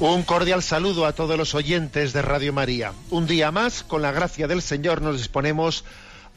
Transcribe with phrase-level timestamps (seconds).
[0.00, 2.92] Un cordial saludo a todos los oyentes de Radio María.
[3.10, 5.84] Un día más, con la gracia del Señor, nos disponemos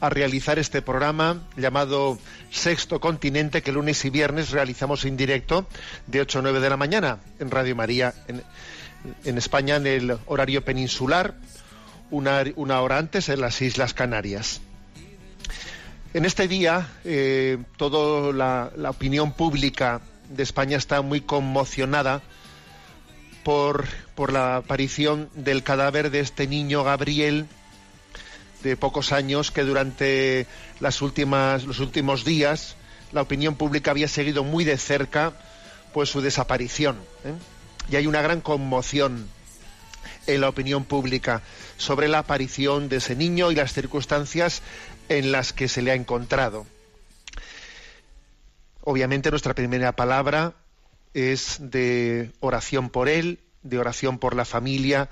[0.00, 2.18] a realizar este programa llamado
[2.52, 5.66] Sexto Continente, que lunes y viernes realizamos en directo
[6.06, 10.64] de 8 a 9 de la mañana en Radio María, en, España en el horario
[10.64, 11.34] peninsular,
[12.12, 14.60] una, una hora antes en las Islas Canarias.
[16.14, 22.22] En este día, eh, toda la opinión pública de España está muy conmocionada
[23.48, 27.46] por, la aparición del cadáver de este niño Gabriel
[28.62, 30.46] de pocos años que durante
[30.80, 32.76] las últimas, los últimos días
[33.10, 35.32] la opinión pública había seguido muy de cerca
[35.94, 36.96] pues su desaparición.
[37.24, 37.32] ¿eh?
[37.90, 39.26] Y hay una gran conmoción
[40.26, 41.40] en la opinión pública
[41.78, 44.60] sobre la aparición de ese niño y las circunstancias
[45.08, 46.66] en las que se le ha encontrado.
[48.82, 50.52] Obviamente nuestra primera palabra
[51.18, 55.08] es de oración por él, de oración por la familia,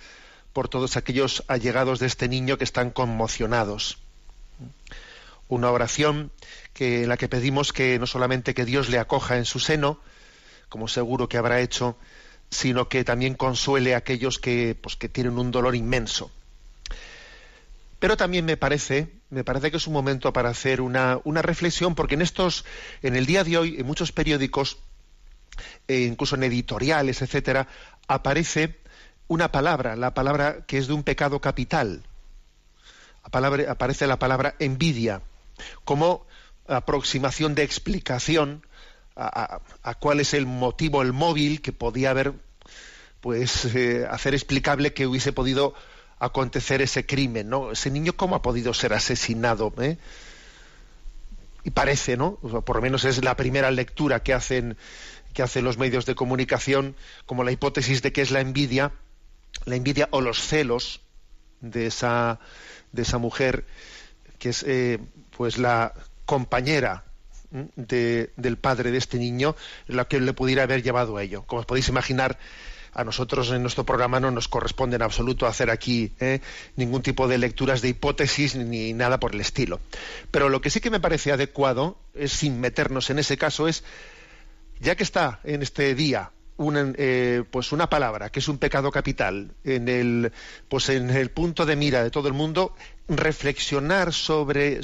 [0.52, 3.98] por todos aquellos allegados de este niño que están conmocionados.
[5.48, 6.30] Una oración
[6.72, 10.00] que, en la que pedimos que no solamente que Dios le acoja en su seno,
[10.68, 11.96] como seguro que habrá hecho,
[12.50, 16.30] sino que también consuele a aquellos que, pues, que tienen un dolor inmenso.
[17.98, 21.94] Pero también me parece, me parece que es un momento para hacer una, una reflexión,
[21.94, 22.64] porque en estos,
[23.02, 24.78] en el día de hoy, en muchos periódicos,
[25.88, 27.68] e incluso en editoriales, etcétera,
[28.08, 28.78] aparece
[29.28, 32.02] una palabra, la palabra que es de un pecado capital.
[33.22, 35.20] Aparece la palabra envidia,
[35.84, 36.26] como
[36.68, 38.62] aproximación de explicación
[39.16, 39.60] a,
[39.98, 42.34] cuál es el motivo, el móvil que podía haber,
[43.20, 45.74] pues, eh, hacer explicable que hubiese podido
[46.18, 47.72] acontecer ese crimen, ¿no?
[47.72, 49.72] Ese niño, ¿cómo ha podido ser asesinado?
[49.78, 49.98] eh?
[51.64, 52.36] Y parece, ¿no?
[52.36, 54.76] Por lo menos es la primera lectura que hacen,
[55.36, 58.92] que hacen los medios de comunicación, como la hipótesis de que es la envidia,
[59.66, 61.02] la envidia o los celos
[61.60, 62.40] de esa,
[62.92, 63.66] de esa mujer
[64.38, 64.98] que es eh,
[65.36, 65.92] pues la
[66.24, 67.04] compañera
[67.76, 69.54] de- del padre de este niño,
[69.88, 71.42] la que le pudiera haber llevado a ello.
[71.46, 72.38] Como os podéis imaginar,
[72.94, 76.40] a nosotros en nuestro programa no nos corresponde en absoluto hacer aquí ¿eh?
[76.76, 79.80] ningún tipo de lecturas de hipótesis ni nada por el estilo.
[80.30, 83.84] Pero lo que sí que me parece adecuado, es, sin meternos en ese caso, es
[84.80, 88.90] ya que está en este día una, eh, pues una palabra que es un pecado
[88.90, 90.32] capital en el
[90.68, 92.74] pues en el punto de mira de todo el mundo
[93.08, 94.80] reflexionar sobre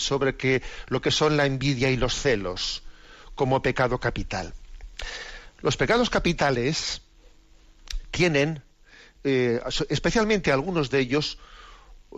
[0.88, 2.82] lo que son la envidia y los celos
[3.34, 4.52] como pecado capital.
[5.60, 7.00] Los pecados capitales
[8.10, 8.62] tienen
[9.25, 11.38] eh, especialmente algunos de ellos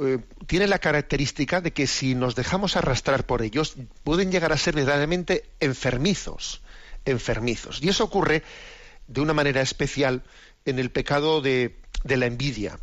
[0.03, 4.57] eh, tienen la característica de que si nos dejamos arrastrar por ellos pueden llegar a
[4.57, 6.64] ser verdaderamente enfermizos
[7.05, 8.43] enfermizos y eso ocurre
[9.07, 10.23] de una manera especial
[10.65, 12.79] en el pecado de, de la envidia.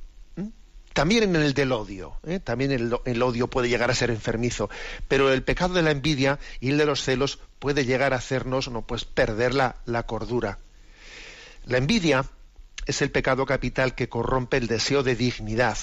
[0.93, 2.41] También en el del odio, ¿eh?
[2.41, 4.69] también el, el odio puede llegar a ser enfermizo,
[5.07, 8.69] pero el pecado de la envidia y el de los celos puede llegar a hacernos
[8.69, 10.59] no, pues, perder la, la cordura.
[11.65, 12.25] La envidia
[12.88, 15.77] es el pecado capital que corrompe el deseo de dignidad,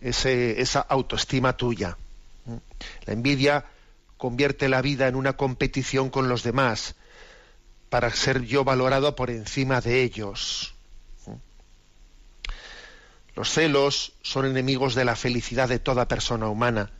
[0.00, 1.96] esa autoestima tuya.
[3.06, 3.64] La envidia
[4.16, 6.94] convierte la vida en una competición con los demás,
[7.94, 10.74] para ser yo valorado por encima de ellos.
[13.36, 16.90] Los celos son enemigos de la felicidad de toda persona humana.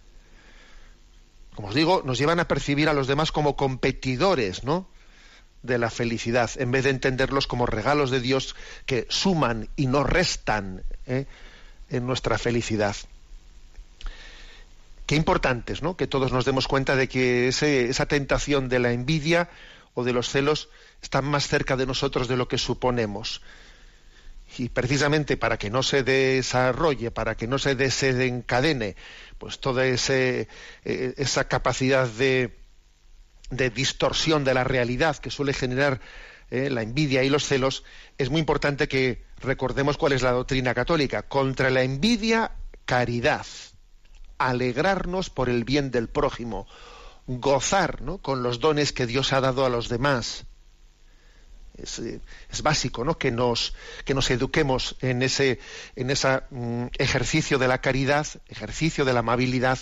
[1.57, 4.87] Como os digo, nos llevan a percibir a los demás como competidores, ¿no?
[5.65, 8.55] de la felicidad, en vez de entenderlos como regalos de Dios
[8.87, 11.27] que suman y no restan ¿eh?
[11.91, 12.95] en nuestra felicidad.
[15.07, 15.97] Qué importante es, ¿no?
[15.97, 19.51] Que todos nos demos cuenta de que esa tentación de la envidia
[19.95, 20.69] o de los celos
[21.05, 23.43] están más cerca de nosotros de lo que suponemos.
[24.57, 28.95] y precisamente para que no se desarrolle, para que no se desencadene,
[29.39, 30.47] pues toda eh,
[30.85, 32.57] esa capacidad de,
[33.51, 36.01] de, distorsión de la realidad que suele generar
[36.51, 37.85] eh, la envidia y los celos,
[38.17, 41.23] es muy importante que recordemos cuál es la doctrina católica.
[41.23, 42.53] Contra la envidia,
[42.85, 43.47] caridad.
[44.39, 46.69] Alegrarnos por el bien del prójimo.
[47.27, 50.47] Gozar con los dones que Dios ha dado a los demás
[51.79, 53.19] eh, es, básico ¿no?
[53.19, 53.75] que, nos,
[54.05, 55.59] que nos eduquemos en ese
[55.97, 59.79] en mm, ejercicio de la caridad, ejercicio de la amabilidad,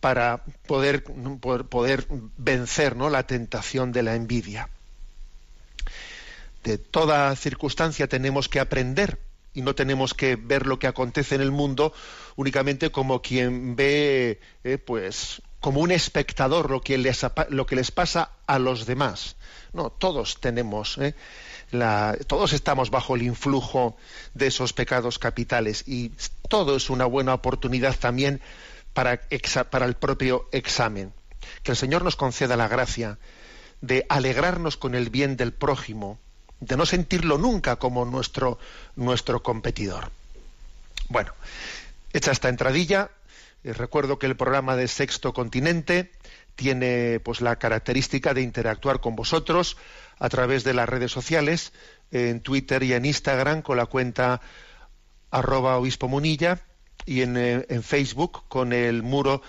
[0.00, 2.06] para poder, poder,
[2.38, 3.10] vencer ¿no?
[3.10, 4.68] la tentación de la envidia.
[6.64, 9.18] De toda circunstancia tenemos que aprender
[9.52, 11.92] y no tenemos que ver lo que acontece en el mundo
[12.36, 18.86] únicamente como quien ve, eh, pues, como un espectador lo que, les, pasa a los
[18.86, 19.36] demás
[19.72, 21.14] no, todos tenemos, ¿eh?
[22.26, 23.96] todos estamos bajo el influjo
[24.34, 26.10] de esos pecados capitales y
[26.48, 28.40] todo es una buena oportunidad también
[28.92, 29.20] para,
[29.70, 31.12] para el propio examen.
[31.62, 33.18] Que el Señor nos conceda la gracia
[33.80, 36.18] de alegrarnos con el bien del prójimo,
[36.58, 38.58] de no sentirlo nunca como nuestro,
[38.96, 40.10] nuestro competidor.
[41.08, 41.32] Bueno,
[42.12, 43.10] hecha esta entradilla,
[43.62, 46.10] eh, recuerdo que el programa de Sexto Continente
[46.54, 49.76] tiene pues la característica de interactuar con vosotros
[50.18, 51.72] a través de las redes sociales,
[52.10, 54.40] en Twitter y en Instagram con la cuenta
[55.30, 56.60] arroba obispo munilla
[57.06, 59.42] y en, eh, Facebook con el muro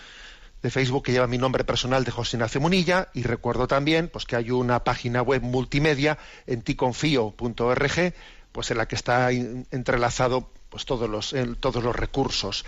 [0.62, 4.26] de Facebook que lleva mi nombre personal de José Ignacio Munilla y recuerdo también pues
[4.26, 8.14] que hay una página web multimedia en ticonfío.org
[8.52, 12.64] pues en la que está entrelazado pues todos los, todos los recursos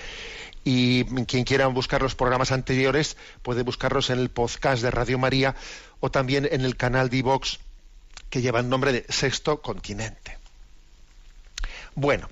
[0.64, 5.56] y quien quiera buscar los programas anteriores puede buscarlos en el podcast de Radio María
[6.00, 7.60] o también en el canal de Vox
[8.30, 10.38] que lleva el nombre de Sexto Continente.
[11.96, 12.30] Bueno,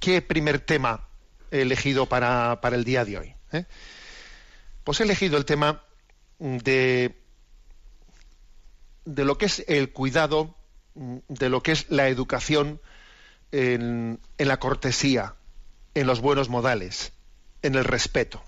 [0.00, 1.06] ¿qué primer tema
[1.50, 3.34] he elegido para, el día de hoy?
[3.52, 3.64] Eh?
[4.82, 5.82] Pues he elegido el tema
[6.38, 7.14] de,
[9.04, 10.56] de lo que es el cuidado,
[10.94, 12.80] de lo que es la educación
[13.52, 15.34] en la cortesía,
[15.94, 17.12] en los buenos modales
[17.64, 18.42] en el respeto.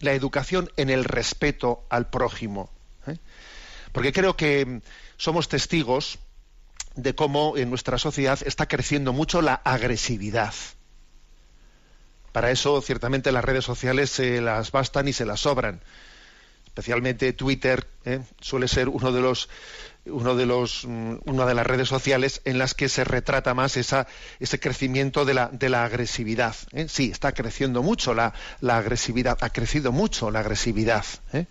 [0.00, 2.70] La educación en el respeto al prójimo.
[3.06, 3.18] ¿eh?
[3.92, 4.80] Porque creo que
[5.16, 6.18] somos testigos
[6.96, 10.54] de cómo en nuestra sociedad está creciendo mucho la agresividad.
[12.32, 15.82] Para eso, ciertamente, las redes sociales se las bastan y se las sobran.
[16.72, 18.20] Especialmente Twitter ¿eh?
[18.40, 19.50] suele ser uno de los
[20.06, 23.76] uno de los, mm, una de las redes sociales en las que se retrata más
[23.76, 24.06] esa,
[24.40, 26.56] ese crecimiento de la, de la agresividad.
[26.72, 26.86] ¿eh?
[26.88, 31.04] Sí, está creciendo mucho la, la, agresividad, ha crecido mucho la agresividad.
[31.32, 31.46] ¿eh?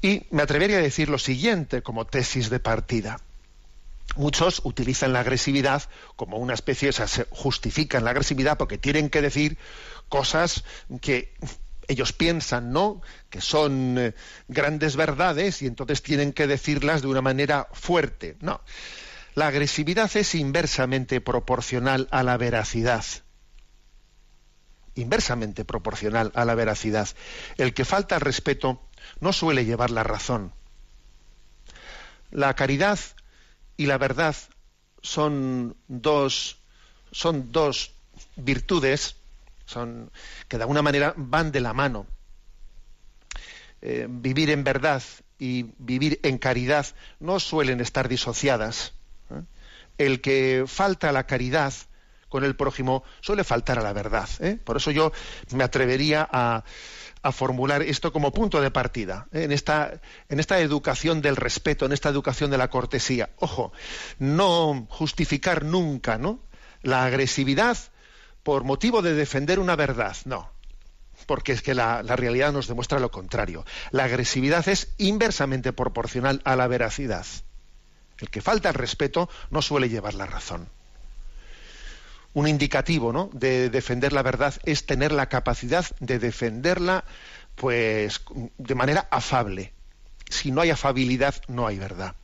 [0.00, 3.20] Y me atrevería a decir lo siguiente como tesis de partida.
[4.14, 5.82] Muchos utilizan la agresividad
[6.14, 9.58] como una especie, o sea, se justifican la agresividad porque tienen que decir
[10.08, 10.64] cosas
[11.02, 11.34] que
[11.88, 13.00] ellos piensan, ¿no?,
[13.30, 14.14] que son eh,
[14.48, 18.36] grandes verdades y entonces tienen que decirlas de una manera fuerte.
[18.40, 18.60] No.
[19.34, 23.04] La agresividad es inversamente proporcional a la veracidad.
[24.94, 27.08] Inversamente proporcional a la veracidad.
[27.58, 28.82] El que falta al respeto
[29.20, 30.54] no suele llevar la razón.
[32.30, 32.98] La caridad
[33.76, 34.34] y la verdad
[35.02, 36.58] son dos,
[37.12, 37.92] son dos
[38.36, 39.15] virtudes
[39.66, 40.10] son,
[40.48, 42.06] que de alguna manera van de la mano.
[43.82, 45.02] Eh, vivir en verdad
[45.38, 46.86] y vivir en caridad
[47.20, 48.94] no suelen estar disociadas.
[49.30, 49.42] ¿eh?
[49.98, 51.74] El que falta la caridad
[52.28, 54.28] con el prójimo suele faltar a la verdad.
[54.40, 54.58] ¿eh?
[54.62, 55.12] Por eso yo
[55.52, 56.64] me atrevería a,
[57.22, 61.92] a formular esto como punto de partida en esta, en esta educación del respeto, en
[61.92, 63.30] esta educación de la cortesía.
[63.38, 63.72] Ojo,
[64.18, 66.40] no justificar nunca ¿no?
[66.82, 67.76] la agresividad
[68.46, 70.48] por motivo de defender una verdad, no,
[71.26, 73.66] porque es que la, realidad nos demuestra lo contrario.
[73.90, 77.26] La agresividad es inversamente proporcional a la veracidad.
[78.18, 80.68] El que falta respeto no suele llevar la razón.
[82.34, 83.30] Un indicativo ¿no?
[83.32, 87.02] de defender la verdad es tener la capacidad de defenderla
[87.56, 88.20] pues
[88.58, 89.72] de manera afable.
[90.30, 92.14] Si no hay afabilidad, no hay verdad.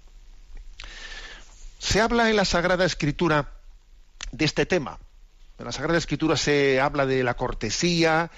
[1.81, 3.55] Se habla en la Sagrada Escritura
[4.31, 5.01] de este tema,
[5.63, 8.33] en la Sagrada Escritura se habla de la cortesía,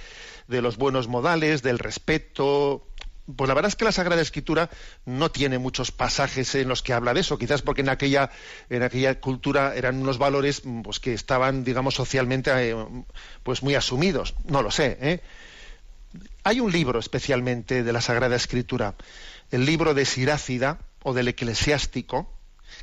[0.46, 2.86] de los buenos modales, del respeto.
[3.34, 4.68] Pues la verdad es que la Sagrada Escritura
[5.06, 8.30] no tiene muchos pasajes en los que habla de eso, quizás porque en aquella,
[8.68, 12.76] en aquella cultura eran unos valores pues, que estaban, digamos, socialmente eh,
[13.42, 14.34] pues muy asumidos.
[14.44, 14.98] No lo sé.
[15.00, 15.20] ¿eh?
[16.42, 18.96] Hay un libro especialmente de la Sagrada Escritura,
[19.50, 22.30] el libro de Sirácida o del Eclesiástico,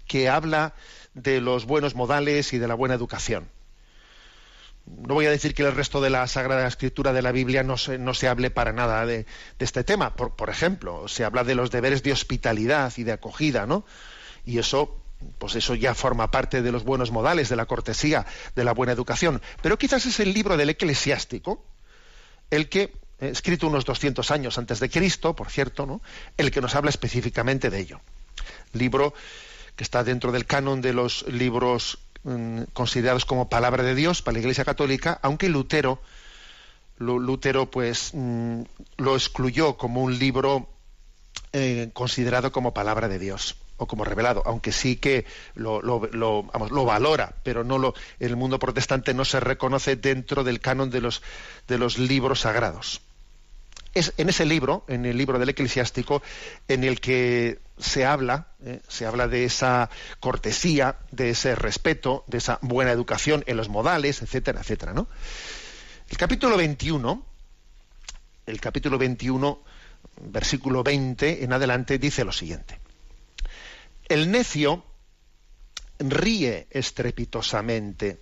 [0.07, 0.73] que habla
[1.13, 3.47] de los buenos modales y de la buena educación.
[4.85, 7.77] No voy a decir que el resto de la Sagrada Escritura de la Biblia no
[7.77, 9.25] se, no se hable para nada de,
[9.59, 10.15] este tema.
[10.15, 13.85] Por, por, ejemplo, se habla de los deberes de hospitalidad y de acogida, ¿no?
[14.45, 14.97] Y eso,
[15.37, 18.93] pues eso ya forma parte de los buenos modales, de la cortesía, de la buena
[18.93, 19.41] educación.
[19.61, 21.63] Pero quizás es el libro del eclesiástico
[22.51, 26.01] el que, eh, escrito unos 200 años antes de Cristo, por cierto, ¿no?
[26.37, 28.01] el que nos habla específicamente de ello.
[28.73, 29.13] Libro
[29.75, 34.33] que está dentro del canon de los libros mm, considerados como palabra de Dios para
[34.33, 36.01] la Iglesia Católica, aunque Lutero,
[36.97, 38.61] Lutero pues mm,
[38.97, 40.69] lo excluyó como un libro
[41.53, 45.25] eh, considerado como palabra de Dios o como revelado, aunque sí que
[45.55, 50.91] lo, lo, valora, pero no lo, el mundo protestante no se reconoce dentro del canon
[50.91, 51.23] de los,
[51.67, 53.01] de los libros sagrados.
[53.93, 56.21] Es en ese libro, en el libro del eclesiástico,
[56.67, 62.37] en el que se habla, eh, se habla de esa cortesía, de ese respeto, de
[62.37, 65.07] esa buena educación en los modales, etcétera, etcétera, ¿no?
[66.09, 67.25] El capítulo 21,
[68.45, 69.63] el capítulo 21,
[70.23, 72.79] versículo 20 en adelante, dice lo siguiente.
[74.07, 74.83] El necio
[75.99, 78.19] ríe estrepitosamente,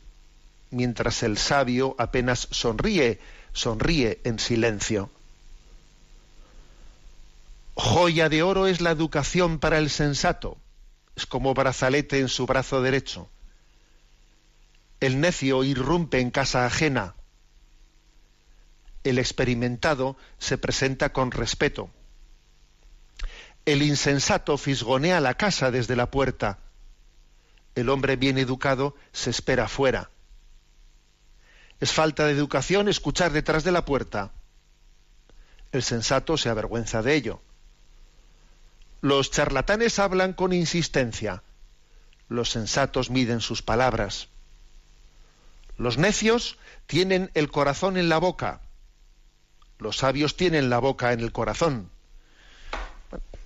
[0.72, 3.20] mientras el sabio apenas sonríe,
[3.54, 5.10] sonríe en silencio.
[7.80, 10.58] Joya de oro es la educación para el sensato,
[11.16, 13.30] es como brazalete en su brazo derecho.
[15.00, 17.16] El necio irrumpe en casa ajena.
[19.06, 21.90] El experimentado se presenta con respeto.
[23.66, 26.60] El insensato fisgonea la casa desde la puerta.
[27.76, 30.12] El hombre bien educado se espera fuera.
[31.80, 34.34] Es falta de educación escuchar detrás de la puerta.
[35.72, 37.42] El sensato se avergüenza de ello.
[39.01, 41.44] Los charlatanes hablan con insistencia.
[42.27, 44.27] Los sensatos miden sus palabras.
[45.77, 48.62] Los necios tienen el corazón en la boca.
[49.77, 51.89] Los sabios tienen la boca en el corazón.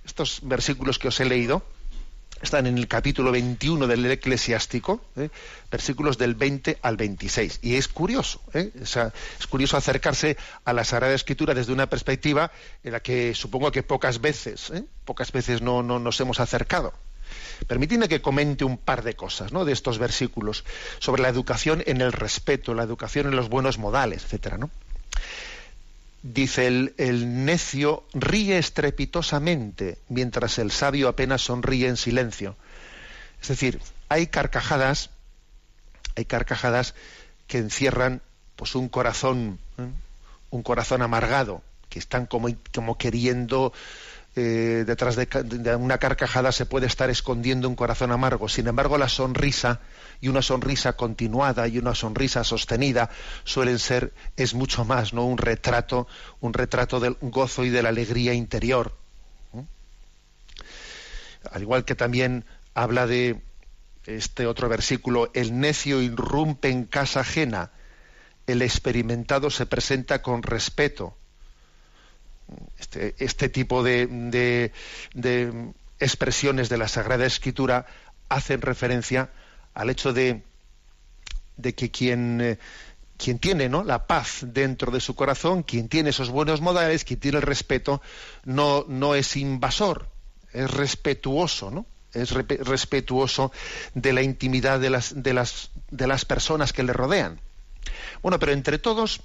[0.04, 1.62] Estos versículos que os he leído
[2.42, 5.30] están en el capítulo 21 del Eclesiástico, ¿eh?
[5.70, 7.60] versículos del 20 al 26.
[7.62, 8.70] Y es curioso, ¿eh?
[8.80, 12.50] es curioso acercarse a la Sagrada Escritura desde una perspectiva
[12.82, 14.84] en la que supongo que pocas veces, ¿eh?
[15.04, 16.92] pocas veces no, no, nos hemos acercado.
[17.66, 20.64] Permitidme que comente un par de cosas de estos versículos
[20.98, 24.58] sobre la educación en el respeto, la educación en los buenos modales, etcétera.
[26.24, 32.56] Dice el, el, necio ríe estrepitosamente, mientras el sabio apenas sonríe en silencio.
[33.42, 35.10] Es decir, hay carcajadas,
[36.16, 36.94] hay carcajadas
[37.46, 38.22] que encierran
[38.56, 39.86] pues un corazón, ¿eh?
[40.48, 43.74] un corazón amargado, que están como, como queriendo
[44.36, 48.48] eh, detrás de, una carcajada se puede estar escondiendo un corazón amargo.
[48.48, 49.80] Sin embargo, la sonrisa
[50.20, 53.10] y una sonrisa continuada y una sonrisa sostenida
[53.44, 55.24] suelen ser es mucho más, ¿no?
[55.24, 56.08] Un retrato,
[56.40, 58.96] un retrato del gozo y de la alegría interior.
[61.52, 63.40] Al igual que también habla de
[64.06, 67.70] este otro versículo, el necio irrumpe en casa ajena,
[68.48, 71.16] el experimentado se presenta con respeto
[72.78, 74.72] este, este tipo de,
[75.98, 77.86] expresiones de la Sagrada Escritura
[78.28, 79.30] hacen referencia
[79.74, 80.42] al hecho de,
[81.56, 82.58] de que quien, eh,
[83.16, 83.84] quien tiene ¿no?
[83.84, 88.02] la paz dentro de su corazón, quien tiene esos buenos modales, quien tiene el respeto,
[88.44, 90.08] no, no es invasor,
[90.52, 91.86] es respetuoso, ¿no?
[92.12, 93.52] es respetuoso
[93.94, 97.40] de la intimidad de las, de, las, de las personas que le rodean.
[98.22, 99.20] Bueno, pero entre todos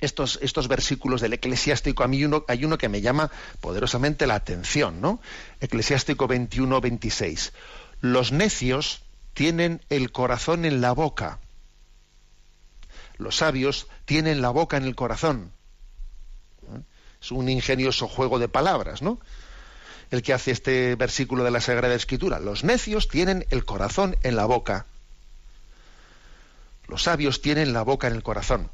[0.00, 5.00] estos, versículos del eclesiástico, a mí uno, hay uno que me llama poderosamente la atención,
[5.00, 5.20] ¿no?
[5.60, 7.52] Eclesiástico 21, 26.
[8.00, 11.38] Los necios tienen el corazón en la boca.
[13.16, 15.50] Los sabios tienen la boca en el corazón.
[17.20, 19.18] Es un ingenioso juego de palabras, ¿no?
[20.10, 22.38] El que hace este versículo de la Sagrada Escritura.
[22.38, 24.84] Los necios tienen el corazón en la boca.
[26.86, 28.70] Los sabios tienen la boca en el corazón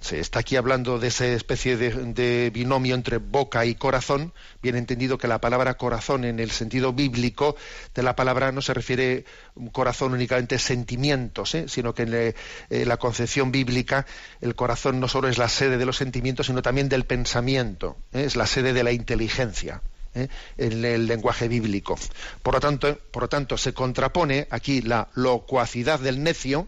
[0.00, 5.18] se está aquí hablando de esa especie de, binomio entre boca y corazón, bien entendido
[5.18, 7.56] que la palabra corazón en el sentido bíblico
[7.94, 9.24] de la palabra no se refiere
[9.72, 11.64] corazón únicamente a sentimientos, ¿eh?
[11.68, 14.06] sino que en eh, la concepción bíblica
[14.40, 18.24] el corazón no solo es la sede de los sentimientos, sino también del pensamiento, ¿eh?
[18.24, 19.82] es la sede de la inteligencia.
[20.14, 21.96] en el lenguaje bíblico.
[22.42, 26.66] Por lo tanto, por lo tanto, se contrapone aquí la locuacidad del necio,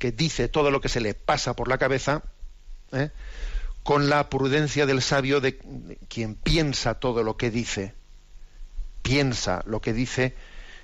[0.00, 2.22] que dice todo lo que se le pasa por la cabeza,
[2.90, 3.10] ¿eh?
[3.84, 5.58] con la prudencia del sabio de
[6.08, 7.94] quien piensa todo lo que dice.
[9.02, 10.34] piensa lo que dice,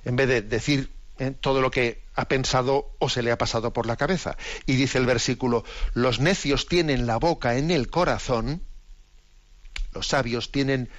[0.04, 3.72] en vez de decir eh, todo lo que ha pensado o se le ha pasado
[3.72, 4.36] por la cabeza.
[4.66, 8.62] Y dice el versículo, los necios tienen la boca en el corazón,
[9.92, 10.90] los sabios tienen,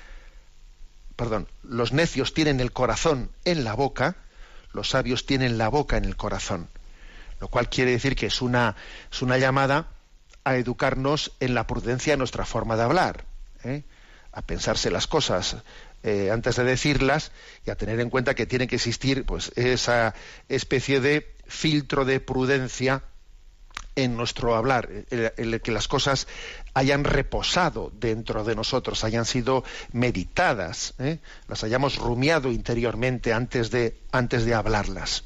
[1.16, 4.16] perdón, los necios tienen el corazón en la boca,
[4.74, 6.70] los sabios tienen la boca en el corazón.
[7.40, 8.76] Lo cual quiere decir que es una,
[9.12, 9.88] es una llamada
[10.44, 13.26] a educarnos en la prudencia de nuestra forma de hablar,
[13.64, 13.84] ¿eh?
[14.32, 15.58] a pensarse las cosas
[16.04, 17.32] eh, antes de decirlas
[17.66, 20.14] y a tener en cuenta que tiene que existir pues, esa
[20.48, 23.04] especie de filtro de prudencia
[23.98, 26.28] en nuestro hablar, el, que las cosas
[26.76, 31.18] hayan reposado dentro de nosotros, hayan sido meditadas, ¿eh?
[31.48, 35.24] las hayamos rumiado interiormente antes de, antes de hablarlas.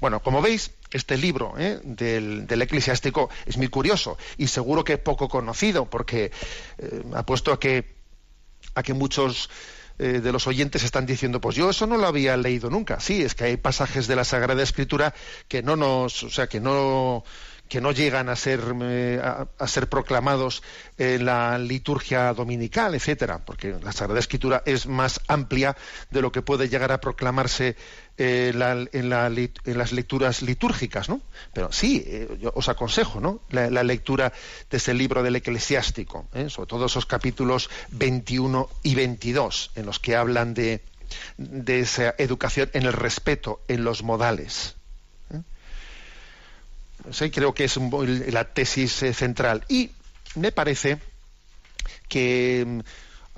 [0.00, 1.80] Bueno, como veis, este libro ¿eh?
[1.82, 6.30] del, eclesiástico es muy curioso y seguro que poco conocido, porque
[6.78, 7.96] eh, apuesto a que,
[8.74, 9.50] a que muchos
[9.98, 13.00] eh, de los oyentes están diciendo, pues yo eso no lo había leído nunca.
[13.00, 15.14] Sí, es que hay pasajes de la Sagrada Escritura
[15.48, 17.24] que no nos, o sea, que no
[17.72, 20.62] que no llegan a ser, eh, a, ser proclamados
[20.98, 25.74] en la liturgia dominical, etcétera, porque la Sagrada Escritura es más amplia
[26.10, 27.76] de lo que puede llegar a proclamarse
[28.18, 28.52] eh,
[28.92, 31.20] en, las lecturas litúrgicas, ¿no?
[31.52, 33.40] Pero sí, eh, yo os aconsejo, ¿no?
[33.50, 34.32] La, lectura
[34.70, 40.16] de ese libro del Eclesiástico, sobre todo esos capítulos 21 y 22, en los que
[40.16, 40.82] hablan de,
[41.66, 44.76] esa educación en el respeto, en los modales
[47.32, 49.64] creo que es la tesis eh, central.
[49.68, 49.90] Y
[50.34, 50.98] me parece
[52.08, 52.80] que, mm,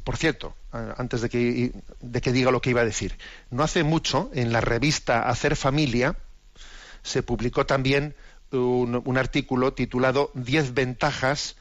[0.02, 0.54] por cierto,
[0.96, 3.16] antes de que, de que diga lo que iba a decir,
[3.50, 6.16] no hace mucho en la revista Hacer Familia
[7.02, 8.14] se publicó también
[8.50, 11.56] un, artículo titulado Diez ventajas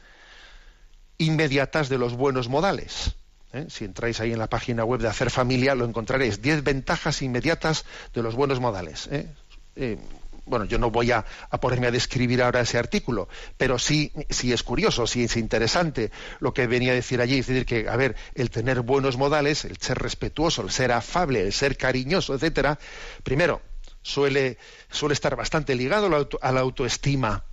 [1.18, 3.14] inmediatas de los buenos modales.
[3.52, 3.66] ¿eh?
[3.68, 6.42] Si entráis ahí en la página web de Hacer Familia lo encontraréis.
[6.42, 7.84] Diez ventajas inmediatas
[8.14, 9.08] de los buenos modales.
[9.10, 9.28] ¿eh?
[9.76, 9.98] eh
[10.46, 11.24] bueno, yo no voy a,
[11.60, 16.52] ponerme a describir ahora ese artículo, pero sí, sí es curioso, sí es interesante lo
[16.52, 19.78] que venía a decir allí, es decir, que, a ver, el tener buenos modales, el
[19.78, 22.78] ser respetuoso, el ser afable, el ser cariñoso, etcétera,
[23.22, 23.62] primero,
[24.02, 24.58] suele,
[24.90, 27.44] suele estar bastante ligado a la, autoestima,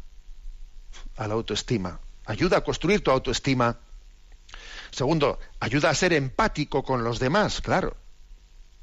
[1.15, 1.99] a la autoestima.
[2.25, 3.79] Ayuda a construir tu autoestima.
[4.91, 7.95] Segundo, ayuda a ser empático con los demás, claro,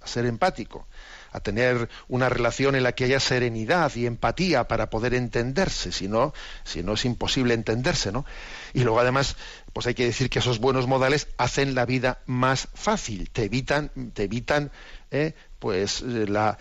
[0.00, 0.86] a ser empático
[1.32, 6.08] a tener una relación en la que haya serenidad y empatía para poder entenderse, si
[6.08, 6.32] no,
[6.64, 8.24] si no es imposible entenderse, ¿no?
[8.72, 9.36] Y luego además,
[9.72, 13.90] pues hay que decir que esos buenos modales hacen la vida más fácil, te evitan,
[14.14, 14.70] te evitan,
[15.10, 16.58] eh, pues la,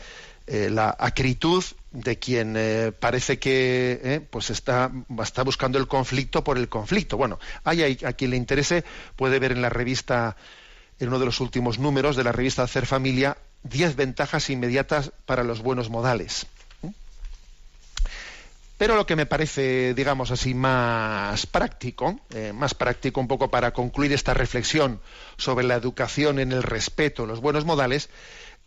[0.47, 6.57] eh, la acritud de quien eh, parece que pues está, está buscando el conflicto por
[6.57, 7.17] el conflicto.
[7.17, 8.83] Bueno, hay, hay, a quien le interese
[9.15, 10.35] puede ver en la revista,
[10.99, 13.37] en uno de los últimos números de la revista Hacer Familia,
[13.69, 16.47] diez ventajas inmediatas para los buenos modales.
[18.77, 23.73] Pero lo que me parece, digamos así, más práctico, eh, más práctico un poco para
[23.73, 25.01] concluir esta reflexión
[25.37, 28.09] sobre la educación en el respeto, los buenos modales,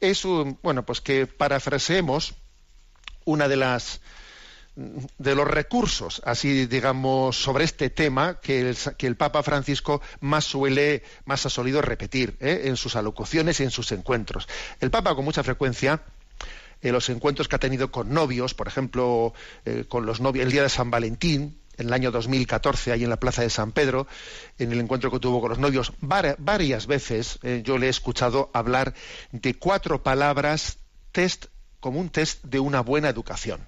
[0.00, 2.34] es un, bueno, pues que parafraseemos
[3.24, 4.00] una de las
[4.76, 11.44] de los recursos, así digamos, sobre este tema que el, Papa Francisco más suele, más
[11.44, 12.62] ha solido repetir ¿eh?
[12.64, 14.48] en sus alocuciones y en sus encuentros.
[14.80, 16.02] El Papa con mucha frecuencia
[16.82, 20.52] en los encuentros que ha tenido con novios, por ejemplo, eh, con los novios el
[20.52, 24.06] día de San Valentín, en el año 2014, ahí en la Plaza de San Pedro,
[24.58, 28.50] en el encuentro que tuvo con los novios, varias veces eh, yo le he escuchado
[28.52, 28.94] hablar
[29.32, 30.78] de cuatro palabras
[31.12, 31.46] test
[31.80, 33.66] como un test de una buena educación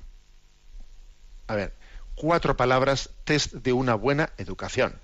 [1.47, 1.75] a ver,
[2.15, 4.95] cuatro palabras, test de una buena educación.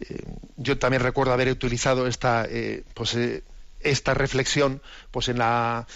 [0.00, 0.22] Eh,
[0.56, 3.42] yo también recuerdo haber utilizado esta, eh, pues, eh,
[3.80, 5.86] esta reflexión pues, en, la,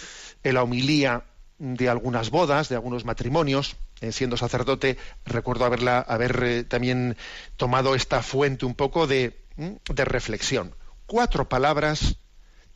[0.43, 1.23] en la homilía
[1.57, 3.75] de algunas bodas, de algunos matrimonios.
[4.11, 7.15] siendo sacerdote, recuerdo haberla, haber también
[7.55, 10.75] tomado esta fuente un poco de, de reflexión.
[11.05, 12.17] Cuatro palabras,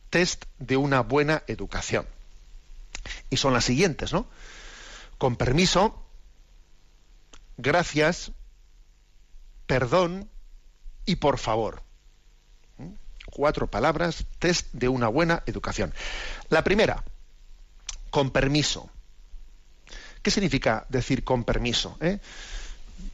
[0.09, 2.05] test de una buena educación.
[3.29, 4.27] Y son las siguientes, ¿no?
[5.17, 6.06] Con permiso,
[7.57, 8.31] gracias,
[9.65, 10.29] perdón
[11.05, 11.81] y por favor.
[12.77, 12.93] ¿Mm?
[13.31, 15.93] Cuatro palabras, test de una buena educación.
[16.49, 17.03] La primera,
[18.09, 18.89] con permiso.
[20.21, 21.97] ¿Qué significa decir con permiso?
[22.01, 22.19] Eh?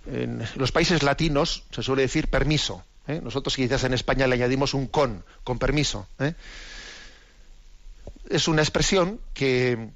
[0.08, 2.84] En los países latinos se suele decir permiso.
[3.08, 3.20] ¿eh?
[3.22, 6.08] Nosotros quizás en España le añadimos un con, con permiso.
[6.20, 6.34] ¿eh?
[8.30, 9.90] Es una expresión que,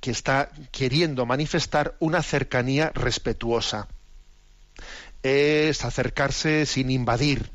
[0.00, 3.88] que está queriendo manifestar una cercanía respetuosa.
[5.22, 7.50] Es acercarse sin invadir.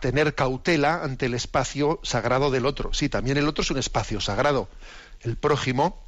[0.00, 2.92] tener cautela ante el espacio sagrado del otro.
[2.92, 4.68] Sí, también el otro es un espacio sagrado.
[5.20, 6.06] El prójimo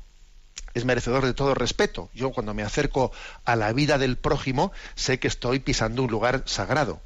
[0.75, 2.11] es merecedor de todo respeto.
[2.15, 3.11] Yo cuando me acerco
[3.45, 7.01] a la vida del prójimo sé que estoy pisando un lugar sagrado.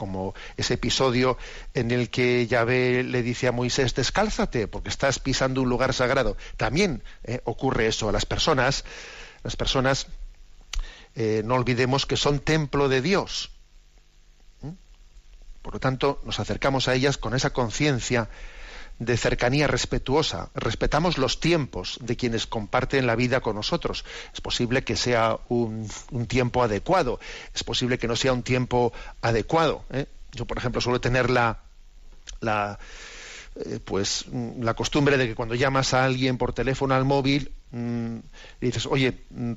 [0.00, 1.36] Como ese episodio
[1.74, 6.38] en el que Yahvé le dice a Moisés, descálzate porque estás pisando un lugar sagrado.
[6.56, 8.86] También eh, ocurre eso a las personas.
[9.42, 10.06] Las personas,
[11.16, 13.50] eh, no olvidemos que son templo de Dios.
[15.60, 18.30] Por lo tanto, nos acercamos a ellas con esa conciencia
[19.00, 20.50] de cercanía respetuosa.
[20.54, 24.04] Respetamos los tiempos de quienes comparten la vida con nosotros.
[24.32, 25.88] Es posible que sea un,
[26.28, 27.18] tiempo adecuado,
[27.54, 29.84] es posible que no sea un tiempo adecuado.
[29.90, 30.06] ¿eh?
[30.32, 31.60] Yo, por ejemplo, suelo tener la,
[32.40, 32.78] la
[33.56, 34.26] eh, pues
[34.60, 38.18] la costumbre de que cuando llamas a alguien por teléfono al móvil Mm,
[38.60, 39.52] dices, oye, mm,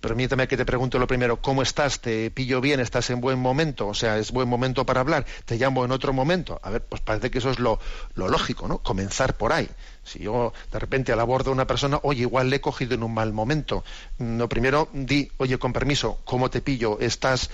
[0.00, 2.00] permítame que te pregunte lo primero, ¿cómo estás?
[2.00, 2.80] ¿Te pillo bien?
[2.80, 3.88] ¿Estás en buen momento?
[3.88, 5.26] O sea, ¿es buen momento para hablar?
[5.44, 6.58] ¿Te llamo en otro momento?
[6.62, 7.78] A ver, pues parece que eso es lo,
[8.14, 8.78] lógico, ¿no?
[8.78, 9.68] Comenzar por ahí.
[10.02, 13.02] Si yo de repente al abordo a una persona, oye, igual le he cogido en
[13.02, 13.84] un mal momento.
[14.18, 16.98] Lo primero, di, oye, con permiso, ¿cómo te pillo?
[17.00, 17.50] Estás...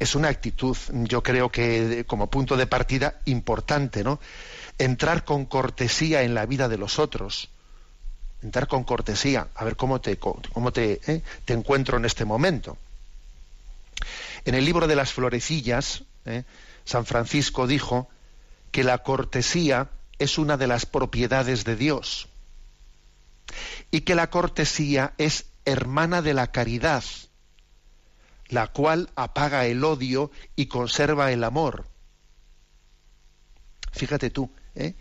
[0.00, 4.18] es una actitud, yo creo que como punto de partida importante, ¿no?
[4.78, 7.48] Entrar con cortesía en la vida de los otros
[8.42, 12.76] entrar con cortesía, a ver cómo eh, te encuentro en este momento.
[14.44, 16.44] En el libro de las florecillas, eh,
[16.84, 18.08] San Francisco dijo
[18.70, 22.28] que la cortesía es una de las propiedades de Dios
[23.90, 27.04] y que la cortesía es hermana de la caridad,
[28.48, 31.86] la cual apaga el odio y conserva el amor.
[33.92, 34.94] Fíjate tú, ¿eh?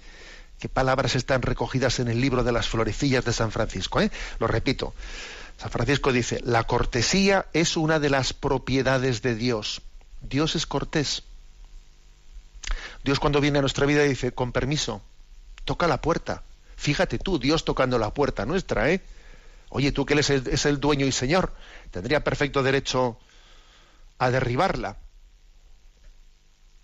[0.59, 4.01] Qué palabras están recogidas en el libro de las florecillas de San Francisco.
[4.01, 4.11] ¿eh?
[4.39, 4.93] Lo repito.
[5.57, 9.81] San Francisco dice, la cortesía es una de las propiedades de Dios.
[10.21, 11.23] Dios es cortés.
[13.03, 15.01] Dios cuando viene a nuestra vida dice, con permiso,
[15.63, 16.43] toca la puerta.
[16.75, 19.01] Fíjate tú, Dios tocando la puerta nuestra, ¿eh?
[19.69, 21.53] Oye, tú que él es el dueño y señor,
[21.91, 23.17] tendría perfecto derecho
[24.19, 24.97] a derribarla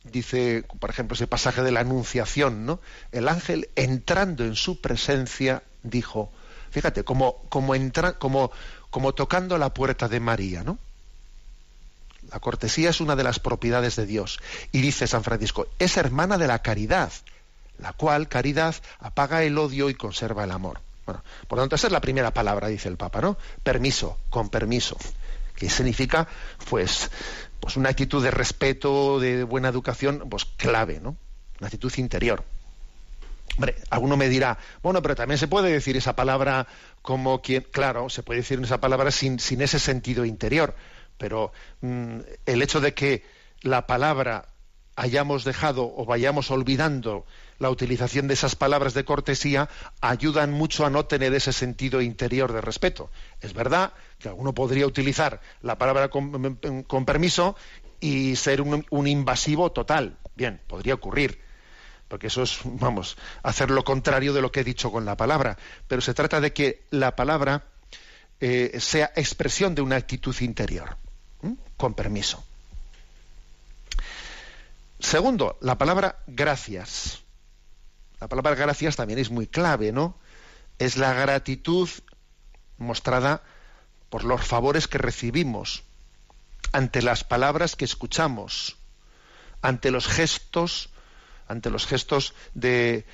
[0.04, 2.80] dice, por ejemplo, ese pasaje de la Anunciación, ¿no?
[3.12, 6.32] El ángel entrando en su presencia dijo,
[6.72, 8.52] fíjate, como, como, entra, como,
[8.90, 10.80] como tocando la puerta de María, ¿no?
[12.32, 14.40] La cortesía es una de las propiedades de Dios.
[14.72, 17.12] Y dice San Francisco, es hermana de la caridad,
[17.78, 20.80] la cual caridad apaga el odio y conserva el amor.
[21.06, 23.38] Bueno, por lo tanto, esa es la primera palabra, dice el Papa, ¿no?
[23.64, 24.98] Permiso, con permiso.
[25.56, 26.28] Que significa,
[26.70, 27.10] pues,
[27.62, 31.16] pues una actitud de respeto, de buena educación, pues clave, ¿no?
[31.60, 32.44] Una actitud interior.
[33.56, 36.68] Hombre, alguno me dirá, bueno, pero también se puede decir esa palabra
[37.02, 40.76] como quien, claro, se puede decir esa palabra sin, sin ese sentido interior,
[41.18, 43.24] pero mm, el hecho de que
[43.62, 44.48] la palabra
[44.96, 47.26] hayamos dejado o vayamos olvidando
[47.60, 49.70] la utilización de esas palabras de cortesía
[50.02, 53.12] ayudan mucho a no tener ese sentido interior de respeto.
[53.40, 53.94] Es verdad
[54.30, 57.56] alguno podría utilizar la palabra con, permiso
[58.00, 60.18] y ser un, invasivo total.
[60.36, 61.40] Bien, podría ocurrir
[62.08, 65.58] porque eso es, vamos, hacer lo contrario de lo que he dicho con la palabra.
[65.88, 67.64] Pero se trata de que la palabra
[68.42, 70.98] eh, sea expresión de una actitud interior,
[71.78, 72.44] con permiso.
[75.00, 77.22] Segundo, la palabra gracias.
[78.20, 80.18] La palabra gracias también es muy clave, ¿no?
[80.78, 81.90] Es la gratitud
[82.78, 83.42] mostrada
[84.12, 85.84] por los favores que recibimos,
[86.74, 88.76] ante las palabras que escuchamos,
[89.62, 90.90] ante los gestos,
[91.48, 93.06] ante los gestos de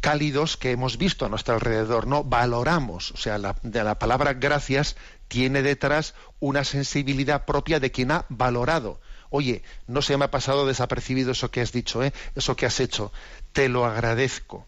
[0.00, 2.24] cálidos que hemos visto a nuestro alrededor, ¿no?
[2.24, 3.54] Valoramos, o sea, la,
[3.98, 4.96] palabra gracias
[5.28, 9.02] tiene detrás una sensibilidad propia de quien ha valorado.
[9.28, 12.14] Oye, no se me ha pasado desapercibido eso que has dicho, ¿eh?
[12.34, 13.12] eso que has hecho
[13.52, 14.66] te lo agradezco.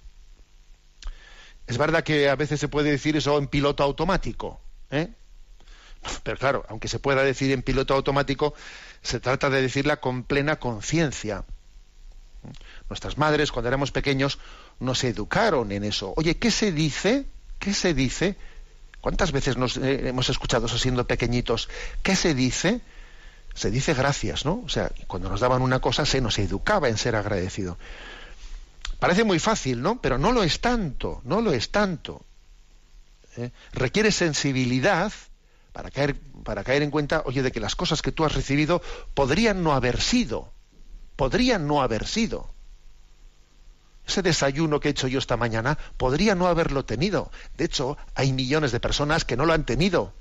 [1.66, 5.08] Es verdad que a veces se puede decir eso en piloto automático, ¿eh?
[6.22, 8.54] Pero claro, aunque se pueda decir en piloto automático,
[9.02, 11.44] se trata de decirla con plena conciencia.
[12.88, 14.38] Nuestras madres, cuando éramos pequeños,
[14.78, 16.14] nos educaron en eso.
[16.16, 17.26] Oye, ¿qué se dice?
[17.58, 18.36] ¿Qué se dice?
[19.00, 21.68] ¿Cuántas veces nos eh, hemos escuchado eso siendo pequeñitos?
[22.02, 22.80] ¿Qué se dice?
[23.54, 24.62] Se dice gracias, ¿no?
[24.64, 27.78] O sea, cuando nos daban una cosa se nos educaba en ser agradecido.
[28.98, 30.00] Parece muy fácil, ¿no?
[30.00, 32.22] Pero no lo es tanto, no lo es tanto.
[33.36, 33.50] ¿Eh?
[33.72, 35.12] Requiere sensibilidad
[35.76, 38.80] para caer, para caer en cuenta, oye, de que las cosas que tú has recibido
[39.12, 40.50] podrían no haber sido,
[41.16, 42.48] podrían no haber sido.
[44.06, 47.30] Ese desayuno que he hecho yo esta mañana podría no haberlo tenido.
[47.58, 50.14] De hecho, hay millones de personas que no lo han tenido.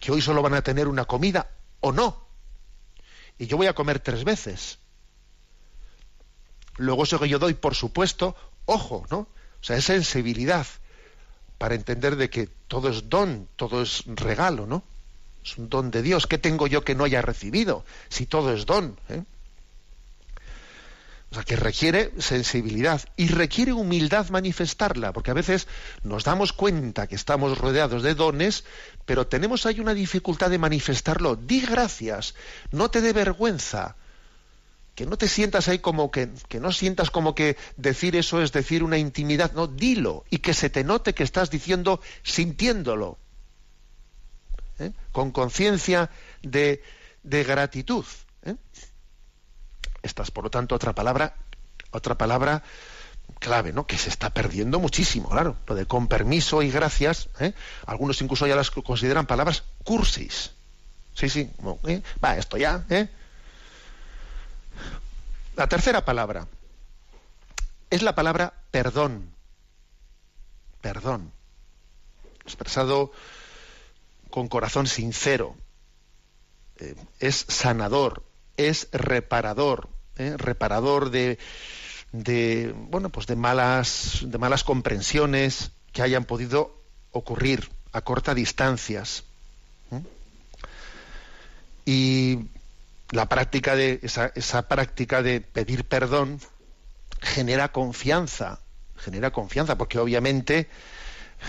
[0.00, 1.50] Que hoy solo van a tener una comida
[1.80, 2.24] o no.
[3.36, 4.78] Y yo voy a comer tres veces
[6.78, 9.18] Luego eso que yo doy, por supuesto, ojo, ¿no?
[9.18, 9.28] O
[9.60, 10.66] sea, es sensibilidad
[11.58, 14.84] para entender de que todo es don, todo es regalo, ¿no?
[15.44, 16.26] Es un don de Dios.
[16.26, 17.84] ¿Qué tengo yo que no haya recibido?
[18.08, 18.98] Si todo es don.
[19.08, 19.22] ¿eh?
[21.30, 25.66] O sea, que requiere sensibilidad y requiere humildad manifestarla, porque a veces
[26.02, 28.64] nos damos cuenta que estamos rodeados de dones,
[29.04, 31.36] pero tenemos ahí una dificultad de manifestarlo.
[31.36, 32.34] Di gracias,
[32.70, 33.96] no te dé vergüenza,
[34.98, 38.50] que no te sientas ahí como que, que no sientas como que decir eso es
[38.50, 43.16] decir una intimidad, no, dilo y que se te note que estás diciendo sintiéndolo,
[44.80, 44.90] ¿eh?
[45.12, 46.10] con conciencia
[46.42, 46.82] de,
[47.22, 48.04] de gratitud.
[48.42, 48.56] ¿eh?
[50.02, 51.36] Esta es, por lo tanto, otra palabra,
[51.92, 52.64] otra palabra
[53.38, 53.86] clave, ¿no?
[53.86, 55.54] Que se está perdiendo muchísimo, claro.
[55.68, 57.52] Lo de con permiso y gracias, ¿eh?
[57.86, 60.50] algunos incluso ya las consideran palabras cursis.
[61.14, 61.52] Sí, sí,
[61.86, 62.02] ¿eh?
[62.24, 63.08] va, esto ya, ¿eh?
[65.58, 66.46] La tercera palabra
[67.90, 69.34] es la palabra perdón.
[70.80, 71.32] Perdón.
[72.44, 73.10] Expresado
[74.30, 75.56] con corazón sincero.
[76.76, 78.22] Eh, es sanador,
[78.56, 80.36] es reparador, ¿eh?
[80.36, 81.38] reparador de,
[82.88, 89.24] bueno, pues de malas, de malas comprensiones que hayan podido ocurrir a corta distancias.
[89.90, 90.02] ¿eh?
[91.84, 92.48] Y
[93.10, 96.40] la práctica de esa, esa, práctica de pedir perdón
[97.20, 98.60] genera confianza,
[98.96, 100.68] genera confianza, porque obviamente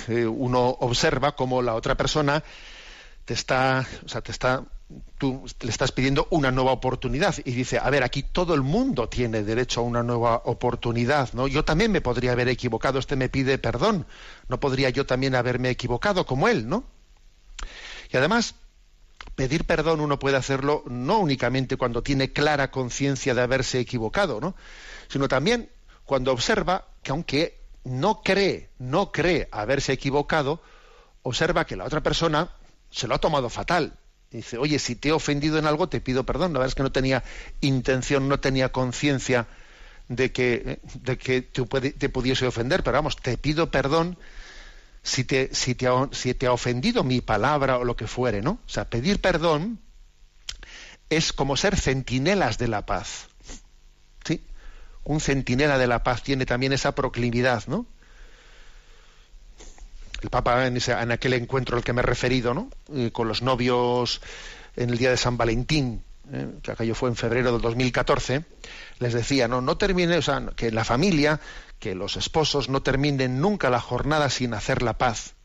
[0.07, 2.43] eh, uno observa cómo la otra persona
[3.25, 4.63] te está, o sea, te está
[5.17, 9.07] tú le estás pidiendo una nueva oportunidad y dice, a ver, aquí todo el mundo
[9.07, 11.47] tiene derecho a una nueva oportunidad, ¿no?
[11.47, 14.07] Yo también me podría haber equivocado, este me pide perdón,
[14.47, 16.85] no podría yo también haberme equivocado como él, ¿no?
[18.11, 18.55] Y además,
[19.39, 24.53] pedir perdón uno puede hacerlo no únicamente cuando tiene clara conciencia de haberse equivocado, ¿no?
[25.07, 25.69] Sino también
[26.03, 30.61] cuando observa que aunque no cree, no cree haberse equivocado,
[31.23, 32.49] observa que la otra persona
[32.91, 33.93] se lo ha tomado fatal,
[34.29, 36.51] dice, oye, si te he ofendido en algo, te pido perdón.
[36.51, 37.23] La verdad es que no tenía
[37.61, 39.47] intención, no tenía conciencia
[40.09, 44.17] de que, de que te, te, pudiese ofender, pero vamos, te pido perdón
[45.03, 48.41] si te, si, te ha, si te ha ofendido mi palabra o lo que fuere,
[48.41, 48.59] ¿no?
[48.65, 49.79] O sea, pedir perdón
[51.09, 53.27] es como ser centinelas de la paz.
[54.25, 54.43] ¿Sí?
[55.03, 57.85] Un centinela de la paz tiene también esa proclividad, ¿no?
[60.21, 62.69] el Papa en, en, aquel encuentro al que me he referido, ¿no?
[62.93, 64.21] Eh, con los novios
[64.75, 68.43] en el día de San Valentín, eh, que aquello fue en febrero del 2014,
[68.99, 71.39] les decía, no, no termine, o sea, que la familia,
[71.79, 75.35] que los esposos no terminen nunca la jornada sin hacer la paz.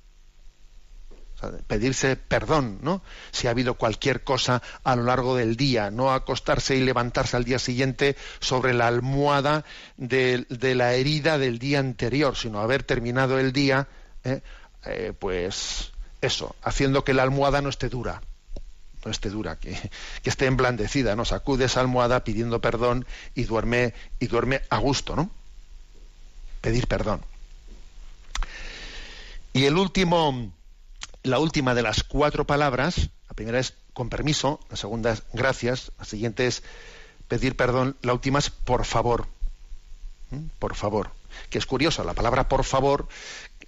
[1.66, 3.02] Pedirse perdón, ¿no?
[3.30, 7.44] Si ha habido cualquier cosa a lo largo del día, no acostarse y levantarse al
[7.44, 9.64] día siguiente sobre la almohada
[9.96, 13.88] de, la herida del día anterior, sino haber terminado el día
[14.22, 14.40] ¿eh?
[14.86, 15.92] eh, pues
[16.22, 18.22] eso, haciendo que la almohada no esté dura,
[19.04, 19.72] no esté dura, que,
[20.22, 21.26] que, esté emblandecida, ¿no?
[21.26, 25.30] Sacude esa almohada pidiendo perdón y duerme, y duerme a gusto, ¿no?
[26.64, 27.20] Pedir perdón.
[29.52, 30.50] Y el último,
[31.22, 35.92] la última de las cuatro palabras, la primera es con permiso, la segunda es gracias,
[35.98, 36.62] la siguiente es
[37.28, 39.26] pedir perdón, la última es por favor.
[40.58, 41.10] Por favor.
[41.50, 43.08] Que es curioso, la palabra por favor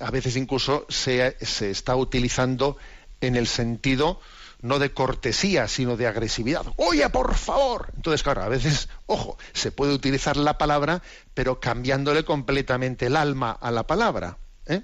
[0.01, 2.79] a veces incluso se, se está utilizando
[3.21, 4.23] en el sentido
[4.63, 6.65] no de cortesía, sino de agresividad.
[6.77, 7.93] Oye, por favor.
[7.97, 11.03] Entonces, claro, a veces, ojo, se puede utilizar la palabra,
[11.35, 14.39] pero cambiándole completamente el alma a la palabra.
[14.67, 14.83] ¿eh?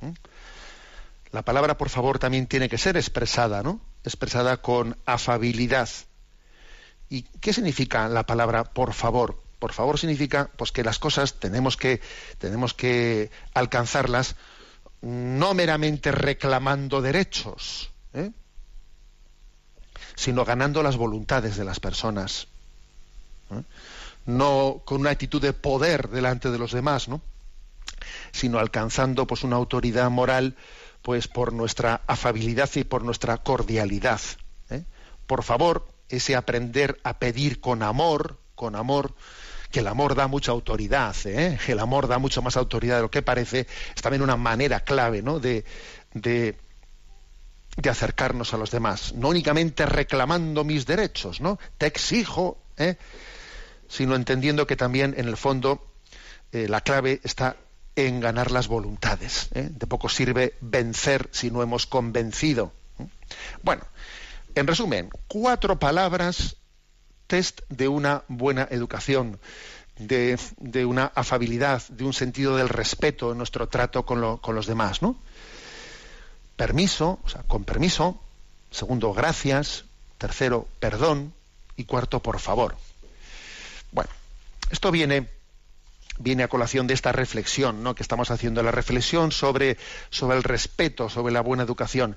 [0.00, 0.12] ¿Mm?
[1.32, 3.80] La palabra, por favor, también tiene que ser expresada, ¿no?
[4.04, 5.88] Expresada con afabilidad.
[7.08, 9.44] ¿Y qué significa la palabra por favor?
[9.64, 12.02] por favor significa pues que las cosas tenemos que
[12.36, 14.36] tenemos que alcanzarlas
[15.00, 18.30] no meramente reclamando derechos, ¿eh?
[20.14, 22.48] Sino ganando las voluntades de las personas.
[23.50, 23.62] ¿eh?
[24.26, 27.20] No con una actitud de poder delante de los demás, ¿no?
[28.32, 30.56] sino alcanzando pues una autoridad moral
[31.02, 34.20] pues por nuestra afabilidad y por nuestra cordialidad.
[34.70, 34.84] ¿eh?
[35.26, 39.14] Por favor, ese aprender a pedir con amor, con amor,
[39.70, 41.58] que el amor da mucha autoridad, ¿eh?
[41.66, 45.20] el amor da mucho más autoridad de lo que parece, es también una manera clave
[45.20, 45.40] ¿no?
[45.40, 45.64] de,
[46.14, 46.56] de,
[47.76, 51.58] de, acercarnos a los demás, no únicamente reclamando mis derechos, ¿no?
[51.78, 52.96] te exijo, ¿eh?
[53.88, 55.86] sino entendiendo que también en el fondo
[56.52, 57.56] eh, la clave está
[57.96, 59.48] en ganar las voluntades.
[59.54, 59.68] ¿eh?
[59.70, 62.72] De poco sirve vencer si no hemos convencido.
[62.98, 63.06] ¿eh?
[63.62, 63.82] Bueno,
[64.54, 66.56] en resumen, cuatro palabras
[67.26, 69.38] test de una buena educación
[69.98, 74.54] de, de, una afabilidad, de un sentido del respeto en nuestro trato con, lo, con
[74.54, 75.20] los demás, ¿no?
[76.56, 78.20] Permiso, o sea, con permiso.
[78.70, 79.84] Segundo, gracias.
[80.18, 81.32] Tercero, perdón.
[81.76, 82.76] Y cuarto, por favor.
[83.90, 84.10] Bueno,
[84.70, 85.28] esto viene,
[86.18, 87.94] viene a colación de esta reflexión, ¿no?
[87.94, 89.76] Que estamos haciendo la reflexión sobre,
[90.10, 92.16] sobre el respeto, sobre la buena educación.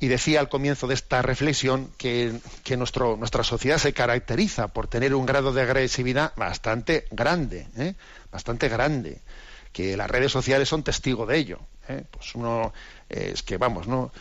[0.00, 2.32] Y decía al comienzo de esta reflexión que,
[2.64, 7.94] que nuestro, nuestra sociedad se caracteriza por tener un grado de agresividad bastante grande, ¿eh?
[8.32, 9.20] bastante grande,
[9.72, 11.60] que las redes sociales son testigo de ello.
[11.88, 12.04] ¿eh?
[12.10, 12.72] Pues uno
[13.10, 14.12] es que vamos, ¿no?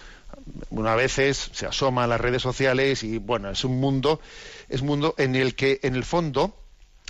[0.70, 4.20] Una veces se asoma a las redes sociales y bueno, es un mundo,
[4.68, 6.56] es un mundo en el que en el fondo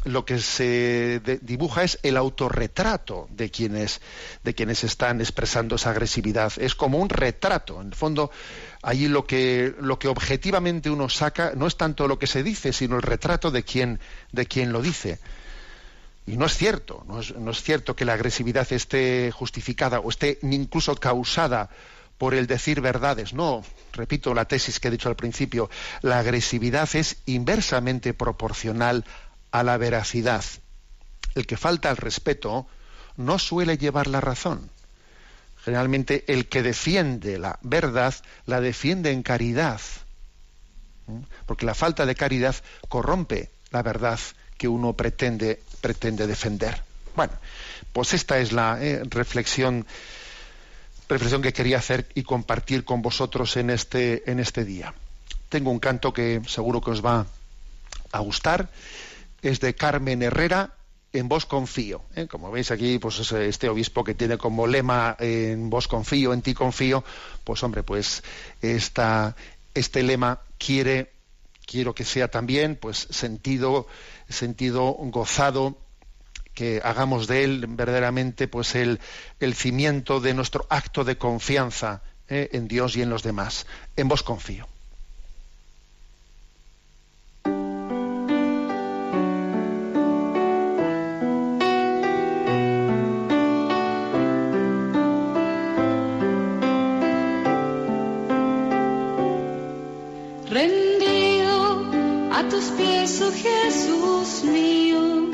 [0.05, 4.01] lo que se dibuja es el autorretrato de quienes
[4.43, 6.53] de quienes están expresando esa agresividad.
[6.57, 7.81] Es como un retrato.
[7.81, 8.31] En el fondo
[8.81, 12.71] allí lo que lo que objetivamente uno saca no es tanto lo que se dice
[12.71, 13.99] sino el retrato de quien
[14.31, 15.19] de quien lo dice
[16.29, 20.95] y no es cierto no es, cierto que la agresividad esté justificada o esté incluso
[20.95, 21.69] causada
[22.19, 23.33] por el decir verdades.
[23.33, 23.63] No,
[23.93, 25.69] repito la tesis que he dicho al principio,
[26.01, 29.05] la agresividad es inversamente proporcional
[29.51, 30.43] a la veracidad.
[31.33, 32.67] El que falta al respeto
[33.15, 34.69] no suele llevar la razón.
[35.63, 38.13] Generalmente el que defiende la verdad
[38.45, 39.81] la defiende en caridad,
[41.45, 42.55] porque la falta de caridad
[42.89, 44.19] corrompe la verdad
[44.57, 46.81] que uno pretende, pretende defender.
[47.15, 47.33] Bueno,
[47.91, 49.85] pues esta es la eh, reflexión,
[51.07, 54.93] reflexión que quería hacer y compartir con vosotros en este, en este día.
[55.49, 57.25] Tengo un canto que seguro que os va
[58.11, 58.69] a gustar
[59.41, 60.73] es de Carmen Herrera,
[61.13, 62.01] en vos confío.
[62.15, 62.27] ¿eh?
[62.27, 66.53] Como veis aquí, pues este obispo que tiene como lema en vos confío, en ti
[66.53, 67.03] confío,
[67.43, 68.23] pues hombre, pues
[68.61, 69.35] esta,
[69.73, 71.11] este lema quiere,
[71.65, 73.87] quiero que sea también, pues sentido,
[74.29, 75.77] sentido gozado,
[76.53, 78.99] que hagamos de él verdaderamente, pues el,
[79.39, 82.49] el cimiento de nuestro acto de confianza ¿eh?
[82.53, 83.65] en Dios y en los demás.
[83.95, 84.67] En vos confío.
[103.17, 105.32] Jesús mío,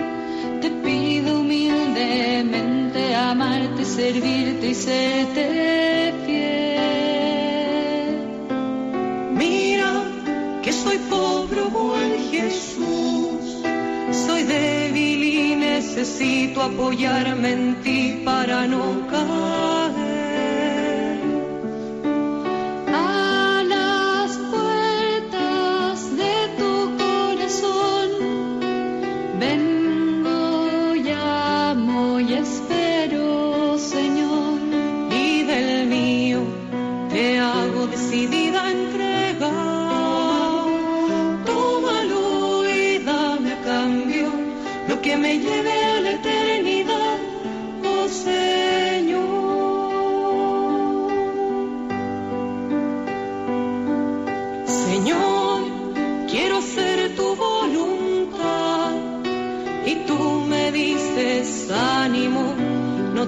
[0.61, 8.15] te pido humildemente amarte, servirte y serte fiel.
[9.33, 9.91] Mira
[10.63, 13.61] que soy pobre, buen Jesús,
[14.25, 19.84] soy débil y necesito apoyarme en ti para no caer.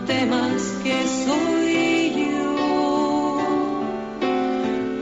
[0.07, 3.39] Temas que soy yo.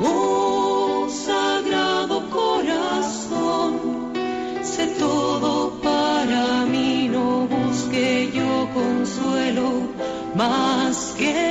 [0.02, 3.72] Oh sagrado corazón,
[4.63, 9.68] sé todo para mí, no busque yo consuelo
[10.36, 11.45] más que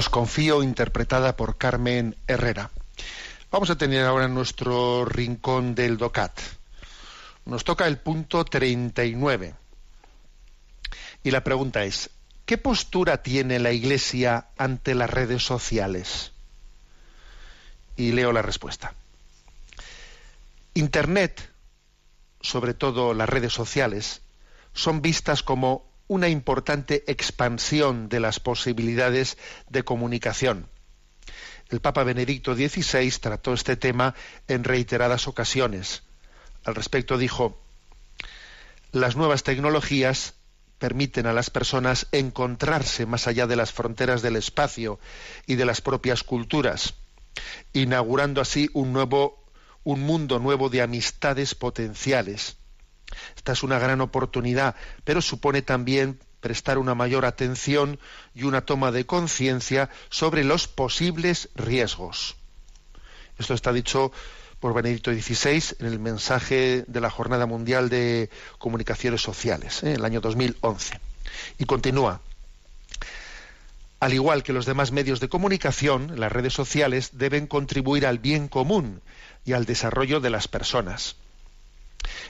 [0.00, 2.70] Vos Confío, interpretada por Carmen Herrera.
[3.50, 6.40] Vamos a tener ahora nuestro rincón del DOCAT.
[7.44, 9.54] Nos toca el punto 39.
[11.22, 12.08] Y la pregunta es,
[12.46, 16.32] ¿qué postura tiene la Iglesia ante las redes sociales?
[17.94, 18.94] Y leo la respuesta.
[20.72, 21.46] Internet,
[22.40, 24.22] sobre todo las redes sociales,
[24.72, 29.38] son vistas como una importante expansión de las posibilidades
[29.68, 30.66] de comunicación.
[31.68, 34.16] El Papa Benedicto XVI trató este tema
[34.48, 36.02] en reiteradas ocasiones.
[36.64, 37.62] Al respecto dijo,
[38.90, 40.34] las nuevas tecnologías
[40.80, 44.98] permiten a las personas encontrarse más allá de las fronteras del espacio
[45.46, 46.94] y de las propias culturas,
[47.72, 49.44] inaugurando así un nuevo
[49.84, 52.56] un mundo nuevo de amistades potenciales.
[53.36, 57.98] Esta es una gran oportunidad, pero supone también prestar una mayor atención
[58.34, 62.36] y una toma de conciencia sobre los posibles riesgos.
[63.38, 64.12] Esto está dicho
[64.58, 69.94] por Benedicto XVI en el mensaje de la Jornada Mundial de Comunicaciones Sociales, en ¿eh?
[69.94, 71.00] el año 2011.
[71.58, 72.20] Y continúa.
[74.00, 78.48] Al igual que los demás medios de comunicación, las redes sociales deben contribuir al bien
[78.48, 79.02] común
[79.44, 81.16] y al desarrollo de las personas.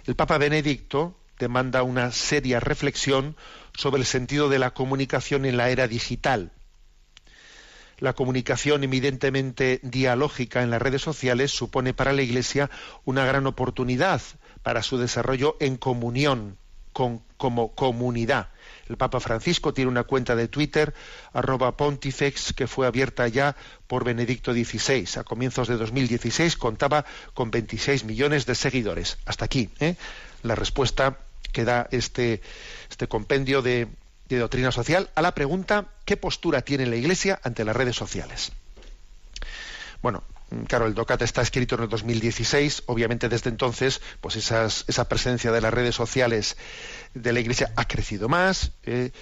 [0.07, 3.37] El Papa Benedicto demanda una seria reflexión
[3.77, 6.53] sobre el sentido de la comunicación en la era digital.
[7.99, 12.71] La comunicación evidentemente dialógica en las redes sociales supone para la Iglesia
[13.05, 14.23] una gran oportunidad
[14.63, 16.57] para su desarrollo en comunión,
[16.93, 18.49] con, como comunidad
[18.91, 20.93] el Papa Francisco tiene una cuenta de Twitter,
[21.33, 23.55] arroba pontifex, que fue abierta ya
[23.87, 25.07] por Benedicto XVI.
[25.21, 29.19] A comienzos de 2016 contaba con 26 millones de seguidores.
[29.27, 29.95] Hasta aquí ¿eh?
[30.43, 31.19] la respuesta
[31.53, 32.43] que da este,
[32.91, 33.87] este compendio de,
[34.29, 38.51] de doctrina social a la pregunta ¿qué postura tiene la Iglesia ante las redes sociales?
[40.03, 40.25] Bueno,
[40.67, 45.61] Claro, el DOCAT está escrito en el 2016, obviamente desde entonces, pues esa presencia de
[45.61, 46.57] las redes sociales
[47.15, 49.13] de la Iglesia ha crecido más, eh,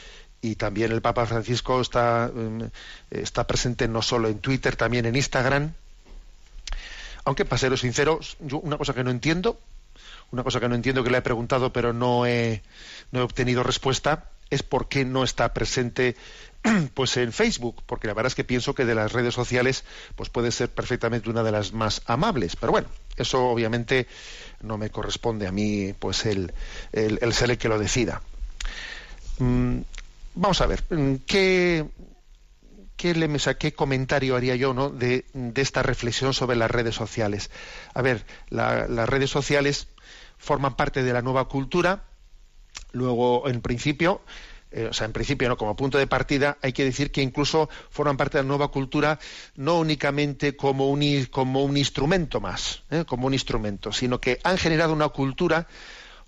[0.40, 2.62] y también el Papa Francisco está, mm,
[3.10, 5.74] está presente no solo en Twitter, también en Instagram.
[7.24, 9.60] Aunque, para ser sinceros, yo una cosa que no entiendo,
[10.30, 12.62] una cosa que no entiendo que le he preguntado pero no he,
[13.12, 16.16] no he obtenido respuesta, es por qué no está presente
[16.94, 19.84] pues en Facebook, porque la verdad es que pienso que de las redes sociales
[20.16, 24.06] pues puede ser perfectamente una de las más amables, pero bueno, eso obviamente
[24.60, 26.52] no me corresponde a mí pues el,
[26.92, 28.22] el, ser el que lo decida.
[29.38, 29.80] Mm,
[30.34, 31.86] vamos a ver, mm, ¿qué,
[32.96, 33.28] qué, le,
[33.58, 34.90] qué comentario haría yo ¿no?
[34.90, 37.50] de, de, esta reflexión sobre las redes sociales?
[37.94, 39.86] A ver, las redes sociales
[40.38, 42.04] forman parte de la nueva cultura,
[42.92, 44.20] luego en principio
[44.70, 45.56] eh, o sea, en principio, ¿no?
[45.56, 49.18] como punto de partida, hay que decir que incluso forman parte de la nueva cultura
[49.56, 53.04] no únicamente como un, como un instrumento más, ¿eh?
[53.06, 55.66] como un instrumento, sino que han generado una cultura,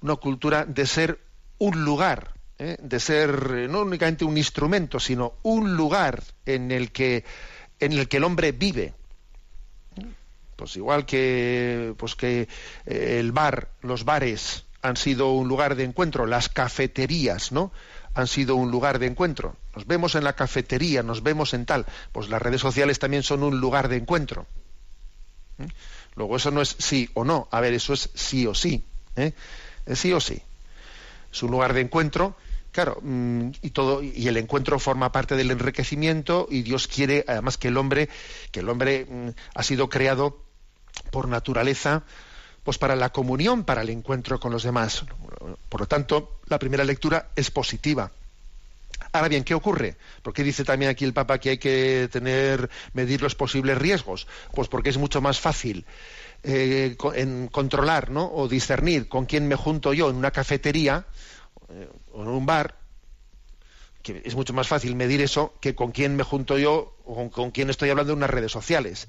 [0.00, 1.20] una cultura de ser
[1.58, 2.78] un lugar, ¿eh?
[2.80, 7.24] de ser no únicamente un instrumento, sino un lugar en el que,
[7.78, 8.94] en el, que el hombre vive.
[10.56, 12.48] Pues igual que, pues que
[12.84, 17.72] el bar, los bares han sido un lugar de encuentro, las cafeterías, ¿no?
[18.14, 19.56] Han sido un lugar de encuentro.
[19.74, 21.86] Nos vemos en la cafetería, nos vemos en tal.
[22.12, 24.46] Pues las redes sociales también son un lugar de encuentro.
[25.58, 25.66] ¿Mm?
[26.16, 27.48] Luego eso no es sí o no.
[27.50, 28.84] A ver, eso es sí o sí.
[29.16, 29.32] ¿eh?
[29.86, 30.42] Es sí o sí.
[31.32, 32.36] Es un lugar de encuentro.
[32.72, 37.58] Claro, mm, y todo y el encuentro forma parte del enriquecimiento y Dios quiere además
[37.58, 38.08] que el hombre
[38.52, 40.44] que el hombre mm, ha sido creado
[41.10, 42.04] por naturaleza
[42.62, 45.04] pues para la comunión, para el encuentro con los demás.
[45.68, 48.10] Por lo tanto, la primera lectura es positiva.
[49.12, 49.96] Ahora bien, ¿qué ocurre?
[50.22, 54.26] ¿Por qué dice también aquí el Papa que hay que tener, medir los posibles riesgos?
[54.52, 55.84] Pues porque es mucho más fácil
[56.42, 56.96] eh,
[57.50, 58.30] controlar ¿no?
[58.32, 61.06] o discernir con quién me junto yo en una cafetería
[61.70, 62.76] eh, o en un bar,
[64.02, 67.50] que es mucho más fácil medir eso que con quién me junto yo o con,
[67.50, 69.08] quién estoy hablando en unas redes sociales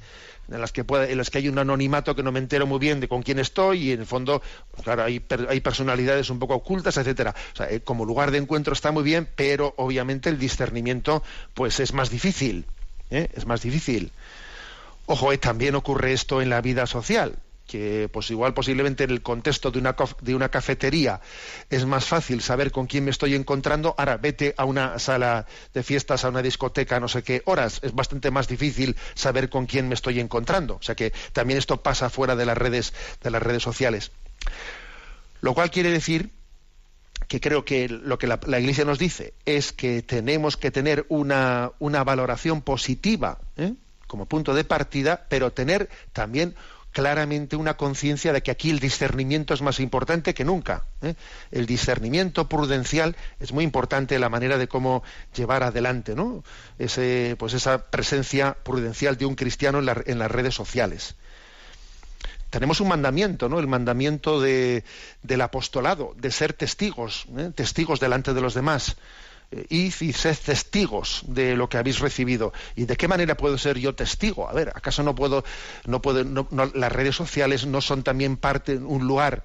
[0.49, 2.99] en las que en las que hay un anonimato que no me entero muy bien
[2.99, 6.55] de con quién estoy y en el fondo pues claro hay, hay personalidades un poco
[6.55, 7.33] ocultas etcétera.
[7.53, 11.23] O sea, eh, como lugar de encuentro está muy bien pero obviamente el discernimiento
[11.53, 12.65] pues es más difícil
[13.11, 13.29] ¿eh?
[13.33, 14.11] es más difícil.
[15.05, 17.37] Ojo eh, también ocurre esto en la vida social
[17.71, 21.21] que pues igual posiblemente en el contexto de una, de una cafetería
[21.69, 25.81] es más fácil saber con quién me estoy encontrando, ahora vete a una sala de
[25.81, 29.87] fiestas, a una discoteca, no sé qué horas, es bastante más difícil saber con quién
[29.87, 30.75] me estoy encontrando.
[30.75, 32.93] O sea que también esto pasa fuera de las redes,
[33.23, 34.11] de las redes sociales.
[35.39, 36.29] Lo cual quiere decir
[37.29, 41.71] que creo que lo que la, Iglesia nos dice es que tenemos que tener una,
[41.79, 43.75] una valoración positiva ¿eh?
[44.07, 46.53] como punto de partida, pero tener también
[46.91, 50.85] claramente una conciencia de que aquí el discernimiento es más importante que nunca.
[51.01, 51.15] ¿eh?
[51.51, 55.03] El discernimiento prudencial es muy importante la manera de cómo
[55.35, 56.43] llevar adelante ¿no?
[56.77, 61.15] Ese, pues esa presencia prudencial de un cristiano en, las redes sociales
[62.49, 63.59] tenemos un mandamiento, ¿no?
[63.59, 64.83] El mandamiento de,
[65.23, 67.49] del apostolado, de ser testigos, ¿eh?
[67.55, 68.97] testigos delante de los demás.
[69.51, 72.53] Eh, id y sed testigos de lo que habéis recibido.
[72.75, 74.49] ¿Y de qué manera puedo ser yo testigo?
[74.49, 75.43] A ver, ¿acaso no puedo,
[75.85, 76.23] no puedo,
[76.73, 79.43] las redes sociales no son también parte, un lugar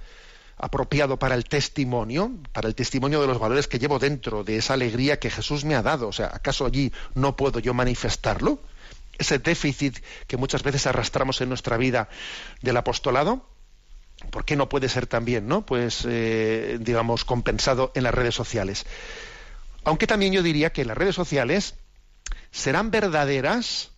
[0.58, 4.74] apropiado para el testimonio, para el testimonio de los valores que llevo dentro, de esa
[4.74, 6.08] alegría que Jesús me ha dado?
[6.08, 8.60] O sea, ¿acaso allí no puedo yo manifestarlo?
[9.18, 12.08] ese déficit que muchas veces arrastramos en nuestra vida
[12.60, 13.46] del apostolado,
[14.30, 15.64] ¿por qué no puede ser también, no?
[15.64, 18.84] Pues, eh, digamos, compensado en las redes sociales.
[19.86, 21.76] Aunque también yo diría que las redes sociales
[22.50, 23.92] serán verdaderas,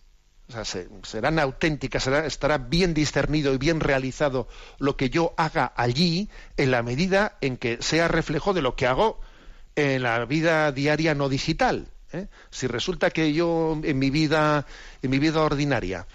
[1.01, 6.83] serán auténticas, estará bien discernido y bien realizado lo que yo haga allí en la
[6.83, 9.19] medida en que sea reflejo de lo que hago
[9.75, 11.87] en la vida diaria no digital.
[12.13, 12.27] ¿eh?
[12.51, 14.67] Si resulta que yo en mi vida,
[15.01, 16.05] en mi vida ordinaria,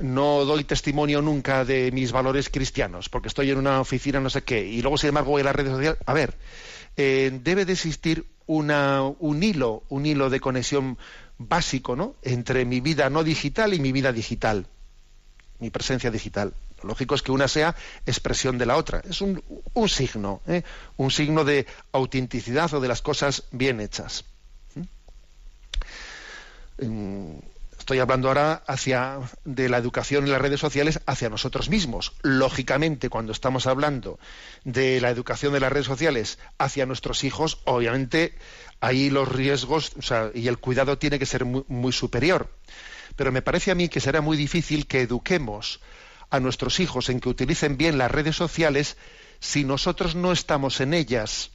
[0.00, 4.42] no doy testimonio nunca de mis valores cristianos, porque estoy en una oficina no sé
[4.42, 6.34] qué, y luego sin embargo voy a las redes sociales, a ver,
[6.96, 10.98] eh, debe de existir un hilo, un hilo de conexión
[11.38, 12.14] básico, ¿no?
[12.22, 14.66] entre mi vida no digital y mi vida digital,
[15.58, 16.52] mi presencia digital.
[16.82, 17.74] Lo lógico es que una sea
[18.04, 19.02] expresión de la otra.
[19.08, 19.42] Es un,
[19.88, 20.62] signo, ¿eh?
[20.98, 24.24] un signo de autenticidad o de las cosas bien hechas
[27.84, 32.14] estoy hablando ahora hacia de la educación en las redes sociales hacia nosotros mismos.
[32.22, 34.18] Lógicamente, cuando estamos hablando
[34.64, 38.38] de la educación de las redes sociales hacia nuestros hijos, obviamente
[38.80, 39.92] ahí los riesgos
[40.34, 42.48] y el cuidado tiene que ser muy, muy superior.
[43.16, 45.82] Pero me parece a mí que será muy difícil que eduquemos
[46.30, 48.96] a nuestros hijos en que utilicen bien las redes sociales
[49.40, 51.50] si nosotros no estamos en ellas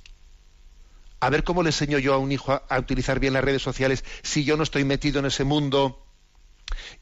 [1.22, 4.06] a ver cómo le enseño yo a un hijo a, utilizar bien las redes sociales
[4.22, 6.06] si yo no estoy metido en ese mundo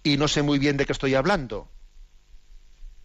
[0.03, 1.69] y no sé muy bien de qué estoy hablando.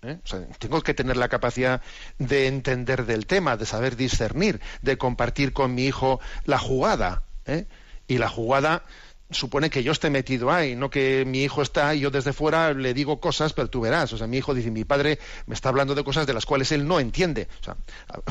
[0.05, 0.19] ¿Eh?
[0.59, 1.81] tengo que tener la capacidad
[2.19, 7.23] de entender del tema, de saber discernir, de compartir con mi hijo la jugada.
[7.47, 7.67] ¿eh?
[8.09, 8.83] Y la jugada
[9.31, 12.73] supone que yo esté metido ahí, no que mi hijo está y yo desde fuera
[12.75, 14.13] le digo cosas, pero tú verás.
[14.13, 16.73] O sea, mi hijo dice, mi padre me está hablando de cosas de las cuales
[16.73, 17.49] él no entiende.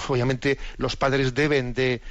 [0.09, 2.01] Obviamente los padres deben de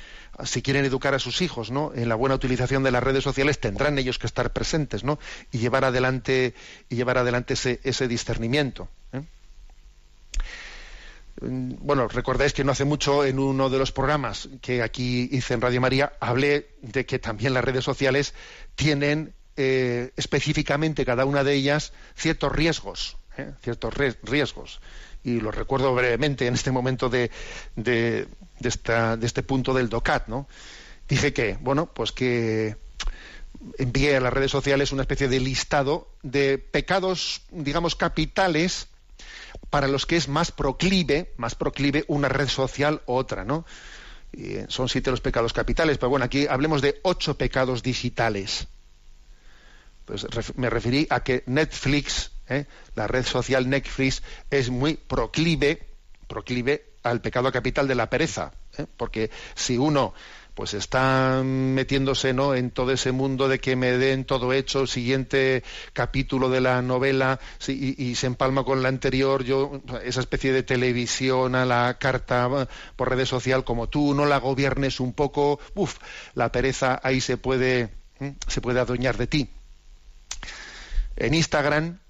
[0.44, 1.92] si quieren educar a sus hijos ¿no?
[1.94, 5.18] en la buena utilización de las redes sociales, tendrán ellos que estar presentes ¿no?
[5.52, 6.54] y llevar adelante,
[6.88, 8.88] llevar adelante ese, ese discernimiento.
[9.12, 9.22] ¿eh?
[11.40, 15.54] Mm, bueno, recordáis que no hace mucho en uno de los programas que aquí hice
[15.54, 18.34] en Radio María hablé de que también las redes sociales
[18.74, 23.52] tienen eh, específicamente cada una de ellas ciertos riesgos, ¿eh?
[23.62, 24.80] ciertos riesgos.
[25.22, 27.30] Y los recuerdo brevemente en este momento de,
[27.76, 28.26] de,
[28.62, 30.48] esta, de este punto del DOCAT, ¿no?
[31.08, 32.76] Dije que, bueno, pues que
[33.78, 38.88] envié a las redes sociales una especie de listado de pecados, digamos, capitales
[39.68, 43.64] para los que es más proclive, más proclive una red social u otra, ¿no?
[44.68, 48.68] son siete los pecados capitales, pero bueno, aquí hablemos de ocho pecados digitales.
[50.04, 52.66] Pues me referí a que Netflix, ¿eh?
[52.94, 55.86] la red social Netflix, es muy proclive,
[56.26, 58.86] proclive al pecado capital de la pereza, ¿eh?
[58.96, 60.12] porque si uno
[60.54, 62.54] pues está metiéndose ¿no?
[62.54, 65.62] en todo ese mundo de que me den todo hecho, siguiente
[65.94, 71.54] capítulo de la novela y, se empalma con la anterior, yo esa especie de televisión
[71.54, 75.96] a la carta por redes social, como tú no la gobiernes un poco, uff,
[76.34, 77.88] la pereza ahí se puede,
[78.20, 78.34] ¿eh?
[78.46, 79.48] se puede adueñar de ti.
[81.16, 82.00] En Instagram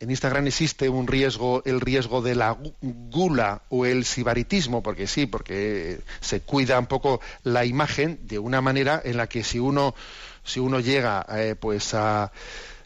[0.00, 5.26] en Instagram existe un riesgo, el riesgo de la gula o el sibaritismo, porque sí,
[5.26, 9.94] porque se cuida un poco la imagen de una manera en la que si uno,
[10.44, 12.30] si uno llega eh, pues a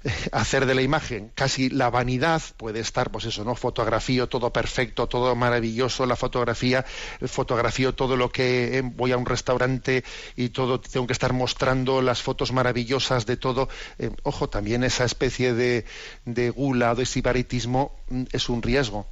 [0.32, 5.06] hacer de la imagen casi la vanidad puede estar pues eso no fotografío todo perfecto
[5.06, 6.84] todo maravilloso la fotografía
[7.26, 10.04] fotografío todo lo que eh, voy a un restaurante
[10.36, 15.04] y todo tengo que estar mostrando las fotos maravillosas de todo eh, ojo también esa
[15.04, 15.84] especie de,
[16.24, 19.06] de gula de sibaritismo mm, es un riesgo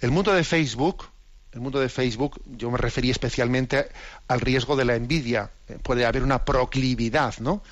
[0.00, 1.08] el mundo de Facebook
[1.54, 3.86] el mundo de Facebook, yo me referí especialmente
[4.26, 5.52] al riesgo de la envidia.
[5.68, 7.62] Eh, puede haber una proclividad, ¿no?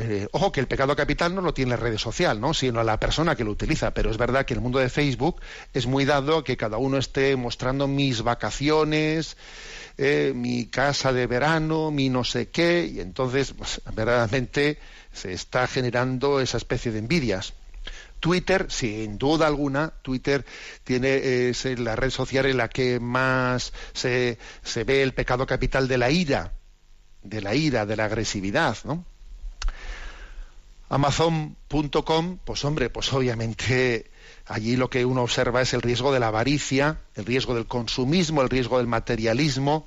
[0.00, 2.54] Eh, ojo que el pecado capital no lo tiene la red social, ¿no?
[2.54, 3.92] sino la persona que lo utiliza.
[3.92, 5.40] Pero es verdad que el mundo de Facebook
[5.74, 9.36] es muy dado a que cada uno esté mostrando mis vacaciones,
[9.96, 14.78] eh, mi casa de verano, mi no sé qué, y entonces pues, verdaderamente
[15.12, 17.54] se está generando esa especie de envidias.
[18.20, 20.44] Twitter, sin duda alguna, Twitter
[20.84, 25.88] tiene es la red social en la que más se, se ve el pecado capital
[25.88, 26.52] de la ira,
[27.24, 29.04] de la ira, de la agresividad, ¿no?
[30.90, 34.10] Amazon.com, pues hombre, pues obviamente
[34.46, 38.40] allí lo que uno observa es el riesgo de la avaricia, el riesgo del consumismo,
[38.40, 39.86] el riesgo del materialismo,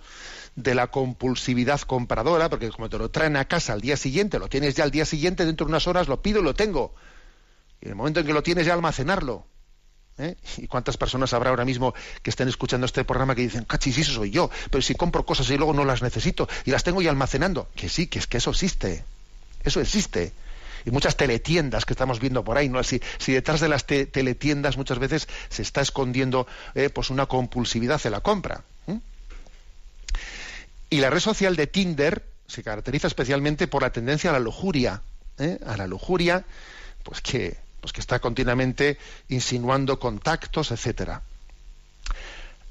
[0.56, 4.48] de la compulsividad compradora, porque como te lo traen a casa al día siguiente, lo
[4.48, 6.94] tienes ya al día siguiente, dentro de unas horas lo pido y lo tengo.
[7.82, 9.48] Y en el momento en que lo tienes ya almacenarlo.
[10.20, 10.36] ¿eh?
[10.58, 14.14] ¿Y cuántas personas habrá ahora mismo que estén escuchando este programa que dicen, cachis, eso
[14.14, 17.10] soy yo, pero si compro cosas y luego no las necesito y las tengo ya
[17.10, 17.70] almacenando?
[17.76, 19.04] Que sí, que es que eso existe.
[19.64, 20.34] Eso existe
[20.86, 22.84] y muchas teletiendas que estamos viendo por ahí, ¿no?
[22.84, 28.02] Si, si detrás de las teletiendas muchas veces se está escondiendo eh, pues una compulsividad
[28.06, 28.64] en la compra.
[30.92, 35.02] Y la red social de Tinder se caracteriza especialmente por la tendencia a la lujuria,
[35.40, 35.58] ¿eh?
[35.66, 36.44] a la lujuria,
[37.04, 38.98] pues que, pues que está continuamente
[39.30, 41.22] insinuando contactos, etcétera.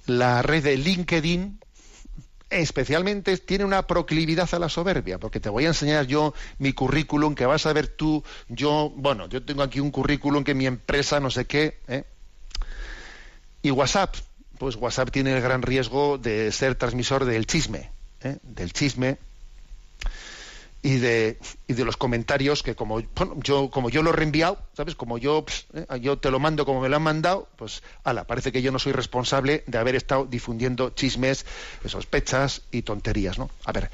[0.05, 1.61] La red de LinkedIn
[2.51, 7.35] especialmente tiene una proclividad a la soberbia, porque te voy a enseñar yo mi currículum,
[7.35, 11.21] que vas a ver tú, yo, bueno, yo tengo aquí un currículum que mi empresa,
[11.21, 11.79] no sé qué.
[11.89, 12.05] ¿eh?
[13.63, 14.15] Y WhatsApp,
[14.59, 17.91] pues WhatsApp tiene el gran riesgo de ser transmisor del chisme,
[18.23, 18.39] ¿eh?
[18.43, 19.19] del chisme,
[20.83, 23.01] y de, y de los comentarios que como
[23.43, 26.81] yo como yo lo he reenviado sabes como yo eh, yo te lo mando como
[26.81, 30.25] me lo han mandado pues ala parece que yo no soy responsable de haber estado
[30.25, 31.45] difundiendo chismes
[31.85, 33.91] sospechas y tonterías no a ver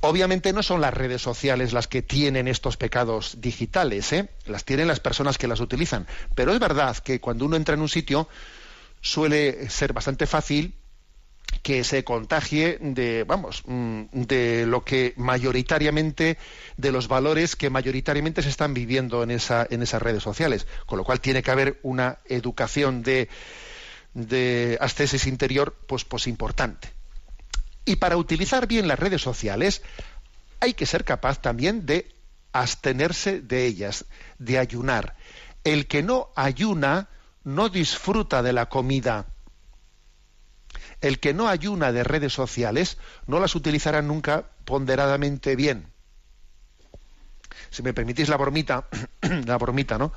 [0.00, 4.28] obviamente no son las redes sociales las que tienen estos pecados digitales ¿eh?
[4.46, 6.06] las tienen las personas que las utilizan.
[6.34, 8.28] Pero es verdad que cuando uno entra en un sitio
[9.00, 10.74] suele ser bastante fácil
[11.62, 16.38] que se contagie de, vamos, mm, de lo que mayoritariamente,
[16.76, 20.66] de los valores que mayoritariamente se están viviendo en, esa, en esas redes sociales.
[20.86, 23.28] Con lo cual tiene que haber una educación de,
[24.14, 26.90] de ascesis interior, pues, pues importante.
[27.84, 29.82] Y para utilizar bien las redes sociales,
[30.60, 32.08] hay que ser capaz también de
[32.52, 34.04] abstenerse de ellas,
[34.38, 35.16] de ayunar.
[35.64, 37.08] El que no ayuna
[37.44, 39.26] no disfruta de la comida
[41.00, 45.92] el que no ayuna de redes sociales no las utilizará nunca ponderadamente bien.
[47.70, 48.88] Si me permitís la bromita,
[49.46, 50.12] la bromita, ¿no?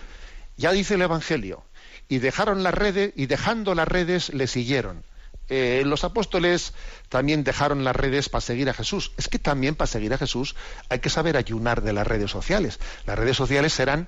[0.58, 1.64] Ya dice el Evangelio,
[2.08, 5.04] y dejaron las redes, y dejando las redes le siguieron.
[5.50, 6.74] Eh, los apóstoles
[7.10, 9.12] también dejaron las redes para seguir a Jesús.
[9.18, 10.56] Es que también para seguir a Jesús
[10.88, 12.80] hay que saber ayunar de las redes sociales.
[13.06, 14.08] Las redes sociales serán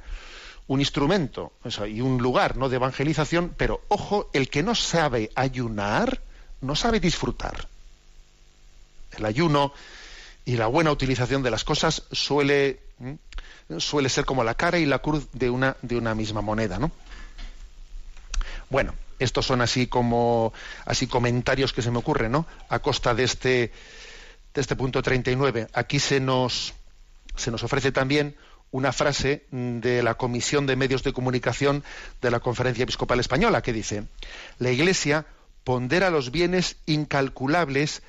[0.68, 1.52] un instrumento
[1.88, 2.70] y un lugar ¿no?
[2.70, 6.22] de evangelización, pero ojo, el que no sabe ayunar,
[6.64, 7.68] no sabe disfrutar.
[9.18, 9.74] El ayuno
[10.46, 12.80] y la buena utilización de las cosas suele,
[13.78, 16.92] suele ser como la cara y la cruz de una, de una misma moneda, ¿no?
[18.70, 20.52] Bueno, estos son así como
[20.86, 22.48] así comentarios que se me ocurren, ¿no?
[22.70, 23.72] A costa de este
[24.54, 25.68] de este punto 39.
[25.74, 26.74] Aquí se nos
[27.36, 28.36] se nos ofrece también
[28.72, 31.84] una frase de la Comisión de Medios de Comunicación
[32.22, 34.06] de la Conferencia Episcopal Española que dice:
[34.58, 35.26] "La Iglesia
[35.64, 38.02] pondera los bienes incalculables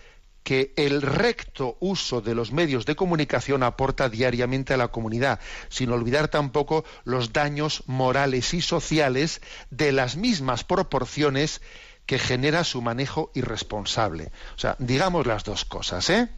[0.44, 5.40] que el recto uso de los medios de comunicación aporta diariamente a la comunidad,
[5.70, 9.40] sin olvidar tampoco los daños morales y sociales
[9.70, 11.62] de las mismas proporciones
[12.04, 14.30] que genera su manejo irresponsable.
[14.54, 16.28] O sea, digamos las dos cosas, ¿eh?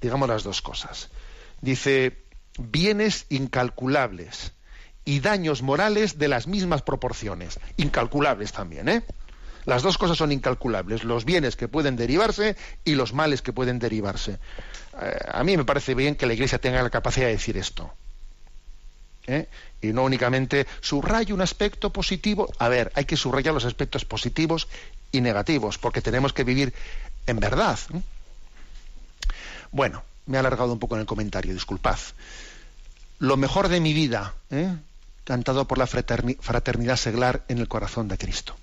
[0.00, 1.10] Digamos las dos cosas.
[1.60, 2.22] Dice,
[2.56, 4.52] bienes incalculables
[5.04, 7.58] y daños morales de las mismas proporciones.
[7.76, 9.02] Incalculables también, ¿eh?
[9.68, 12.56] Las dos cosas son incalculables, los bienes que pueden derivarse
[12.86, 14.38] y los males que pueden derivarse.
[14.98, 17.92] Eh, a mí me parece bien que la Iglesia tenga la capacidad de decir esto.
[19.26, 19.46] ¿eh?
[19.82, 22.50] Y no únicamente subrayo un aspecto positivo.
[22.58, 24.68] A ver, hay que subrayar los aspectos positivos
[25.12, 26.72] y negativos, porque tenemos que vivir
[27.26, 27.78] en verdad.
[29.70, 31.98] Bueno, me he alargado un poco en el comentario, disculpad.
[33.18, 34.74] Lo mejor de mi vida, ¿eh?
[35.24, 38.56] cantado por la fraternidad seglar en el corazón de Cristo.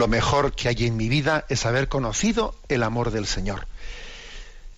[0.00, 3.66] Lo mejor que hay en mi vida es haber conocido el amor del Señor.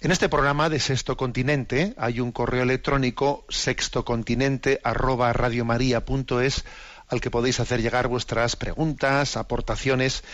[0.00, 6.64] En este programa de Sexto Continente hay un correo electrónico sextocontinente arroba radiomaria.es
[7.06, 10.24] al que podéis hacer llegar vuestras preguntas, aportaciones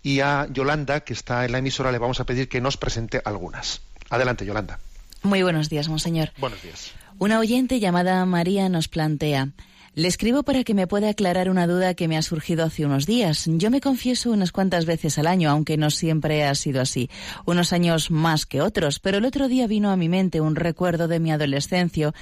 [0.00, 3.20] y a Yolanda, que está en la emisora, le vamos a pedir que nos presente
[3.24, 3.80] algunas.
[4.10, 4.78] Adelante, Yolanda.
[5.24, 6.30] Muy buenos días, monseñor.
[6.38, 6.92] Buenos días.
[7.18, 9.48] Una oyente llamada María nos plantea.
[9.96, 13.06] Le escribo para que me pueda aclarar una duda que me ha surgido hace unos
[13.06, 13.46] días.
[13.48, 17.10] Yo me confieso unas cuantas veces al año, aunque no siempre ha sido así.
[17.44, 21.08] Unos años más que otros, pero el otro día vino a mi mente un recuerdo
[21.08, 22.14] de mi adolescencia,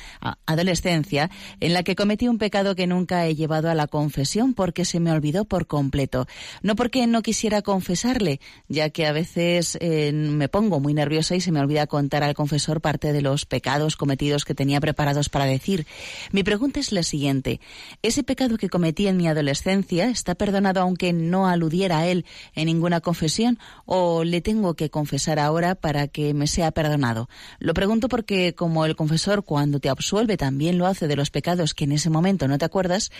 [0.46, 4.86] adolescencia en la que cometí un pecado que nunca he llevado a la confesión porque
[4.86, 6.26] se me olvidó por completo.
[6.62, 11.42] No porque no quisiera confesarle, ya que a veces eh, me pongo muy nerviosa y
[11.42, 15.44] se me olvida contar al confesor parte de los pecados cometidos que tenía preparados para
[15.44, 15.86] decir.
[16.32, 17.57] Mi pregunta es la siguiente.
[18.02, 22.66] ¿Ese pecado que cometí en mi adolescencia está perdonado aunque no aludiera a él en
[22.66, 27.28] ninguna confesión o le tengo que confesar ahora para que me sea perdonado?
[27.58, 31.74] Lo pregunto porque como el confesor cuando te absuelve también lo hace de los pecados
[31.74, 33.10] que en ese momento no te acuerdas,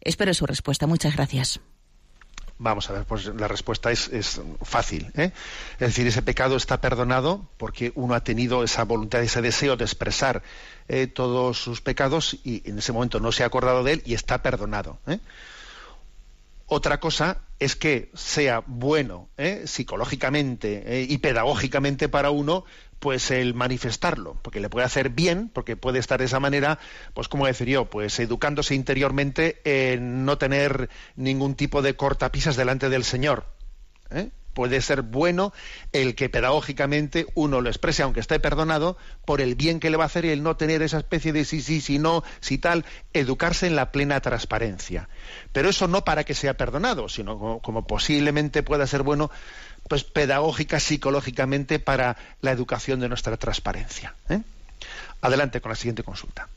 [0.00, 0.86] espero su respuesta.
[0.86, 1.60] Muchas gracias.
[2.58, 5.12] Vamos a ver, pues la respuesta es, es fácil.
[5.14, 5.32] ¿eh?
[5.74, 9.84] Es decir, ese pecado está perdonado porque uno ha tenido esa voluntad, ese deseo de
[9.84, 10.42] expresar
[10.88, 14.14] eh, todos sus pecados y en ese momento no se ha acordado de él y
[14.14, 14.98] está perdonado.
[15.06, 15.18] ¿eh?
[16.66, 19.64] Otra cosa es que sea bueno ¿eh?
[19.66, 22.64] psicológicamente y pedagógicamente para uno
[22.98, 26.78] pues el manifestarlo, porque le puede hacer bien, porque puede estar de esa manera,
[27.14, 32.88] pues como decir yo, pues educándose interiormente en no tener ningún tipo de cortapisas delante
[32.88, 33.46] del Señor.
[34.10, 34.30] ¿eh?
[34.54, 35.52] Puede ser bueno
[35.92, 40.04] el que pedagógicamente uno lo exprese, aunque esté perdonado, por el bien que le va
[40.04, 42.86] a hacer y el no tener esa especie de sí, sí, sí, no, si tal,
[43.12, 45.10] educarse en la plena transparencia.
[45.52, 49.30] Pero eso no para que sea perdonado, sino como posiblemente pueda ser bueno
[49.88, 54.14] pues pedagógica psicológicamente para la educación de nuestra transparencia.
[54.28, 54.40] ¿eh?
[55.20, 56.48] Adelante con la siguiente consulta.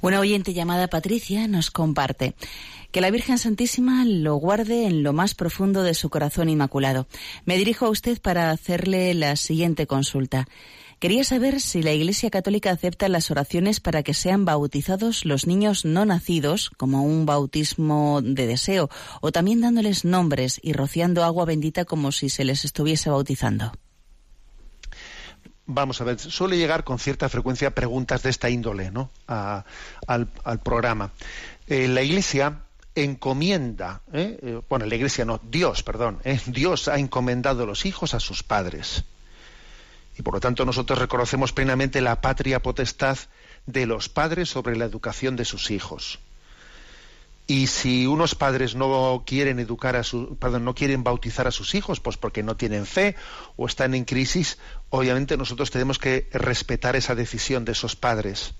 [0.00, 2.34] Una oyente llamada Patricia nos comparte
[2.90, 7.06] que la Virgen Santísima lo guarde en lo más profundo de su corazón inmaculado.
[7.46, 10.48] Me dirijo a usted para hacerle la siguiente consulta.
[11.02, 15.84] Quería saber si la Iglesia Católica acepta las oraciones para que sean bautizados los niños
[15.84, 18.88] no nacidos, como un bautismo de deseo,
[19.20, 23.72] o también dándoles nombres y rociando agua bendita como si se les estuviese bautizando.
[25.66, 29.10] Vamos a ver, suele llegar con cierta frecuencia preguntas de esta índole ¿no?
[29.26, 30.28] al,
[30.62, 31.10] programa.
[31.66, 32.60] Eh, la Iglesia
[32.94, 34.38] encomienda, ¿eh?
[34.40, 39.04] Eh, bueno, la Iglesia no, Dios, perdón, Dios ha encomendado los hijos a sus padres.
[40.16, 43.18] Y por lo tanto nosotros reconocemos plenamente la patria potestad
[43.66, 46.18] de los padres sobre la educación de sus hijos.
[47.46, 52.00] Y si unos padres no quieren educar a su, no quieren bautizar a sus hijos,
[52.00, 53.16] pues porque no tienen fe
[53.56, 54.58] o están en crisis,
[54.90, 58.54] obviamente nosotros tenemos que respetar esa decisión de esos padres.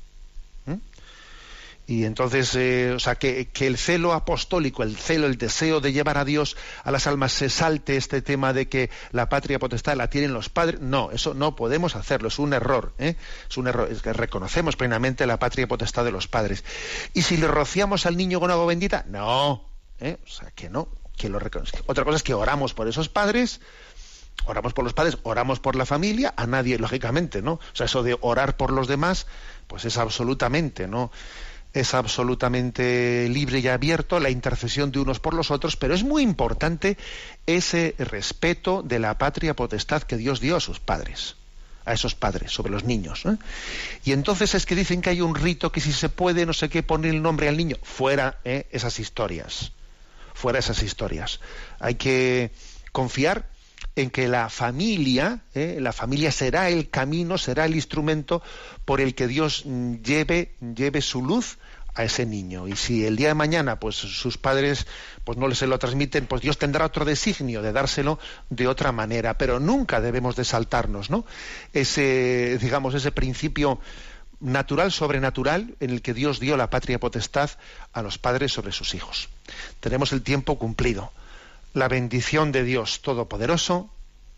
[1.87, 6.17] Y entonces, eh, o sea, que, el celo apostólico, el celo, el deseo de llevar
[6.17, 10.09] a Dios a las almas se salte este tema de que la patria potestad la
[10.09, 10.81] tienen los padres.
[10.81, 12.95] No, eso no podemos hacerlo, es un error.
[12.99, 13.17] ¿eh?
[13.51, 16.65] Es un error, es que reconocemos plenamente la patria potestad de los padres.
[17.15, 19.65] Y si le rociamos al niño con agua bendita, no.
[19.99, 20.19] ¿eh?
[20.25, 20.89] O sea, que no.
[21.17, 23.61] Que lo Otra cosa es que oramos por esos padres,
[24.47, 27.55] oramos por los padres, oramos por la familia, a nadie, lógicamente, ¿no?
[27.55, 29.27] O sea, eso de orar por los demás,
[29.67, 31.13] pues es absolutamente, ¿no?
[31.73, 36.23] Es absolutamente libre y abierto la intercesión de unos por los otros, pero es muy
[36.23, 36.99] importante
[37.47, 41.37] ese respeto de la patria potestad que Dios dio a sus padres,
[41.87, 43.23] a esos padres, sobre los niños.
[44.05, 46.69] Y entonces es que dicen que hay un rito que si se puede, no sé
[46.69, 48.67] qué, poner el nombre al niño, fuera ¿eh?
[48.71, 49.73] esas historias,
[50.35, 51.41] fuera esas historias.
[51.81, 52.51] Hay que
[52.93, 53.51] confiar
[53.97, 55.79] en que la familia, ¿eh?
[55.81, 58.43] la familia será el camino, será el instrumento
[58.85, 59.65] por el que Dios
[60.03, 61.59] lleve, lleve su luz
[61.95, 62.69] a ese niño.
[62.69, 64.87] Y si el día de mañana, pues sus padres,
[65.25, 68.19] pues no se lo transmiten, pues Dios tendrá otro designio de dárselo
[68.51, 69.39] de otra manera.
[69.39, 71.25] Pero nunca debemos de saltarnos, ¿no?
[71.73, 73.81] Ese, digamos, ese principio
[74.41, 77.51] natural, sobrenatural, en el que Dios dio la patria potestad
[77.93, 79.29] a los padres sobre sus hijos.
[79.81, 81.13] Tenemos el tiempo cumplido
[81.75, 83.91] la bendición de Dios Todopoderoso,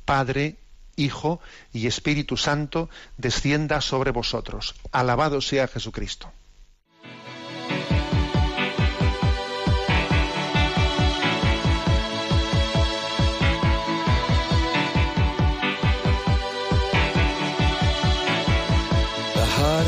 [0.05, 0.57] Padre,
[0.96, 1.40] Hijo
[1.72, 4.76] y Espíritu Santo, descienda sobre vosotros.
[4.92, 6.30] Alabado sea Jesucristo.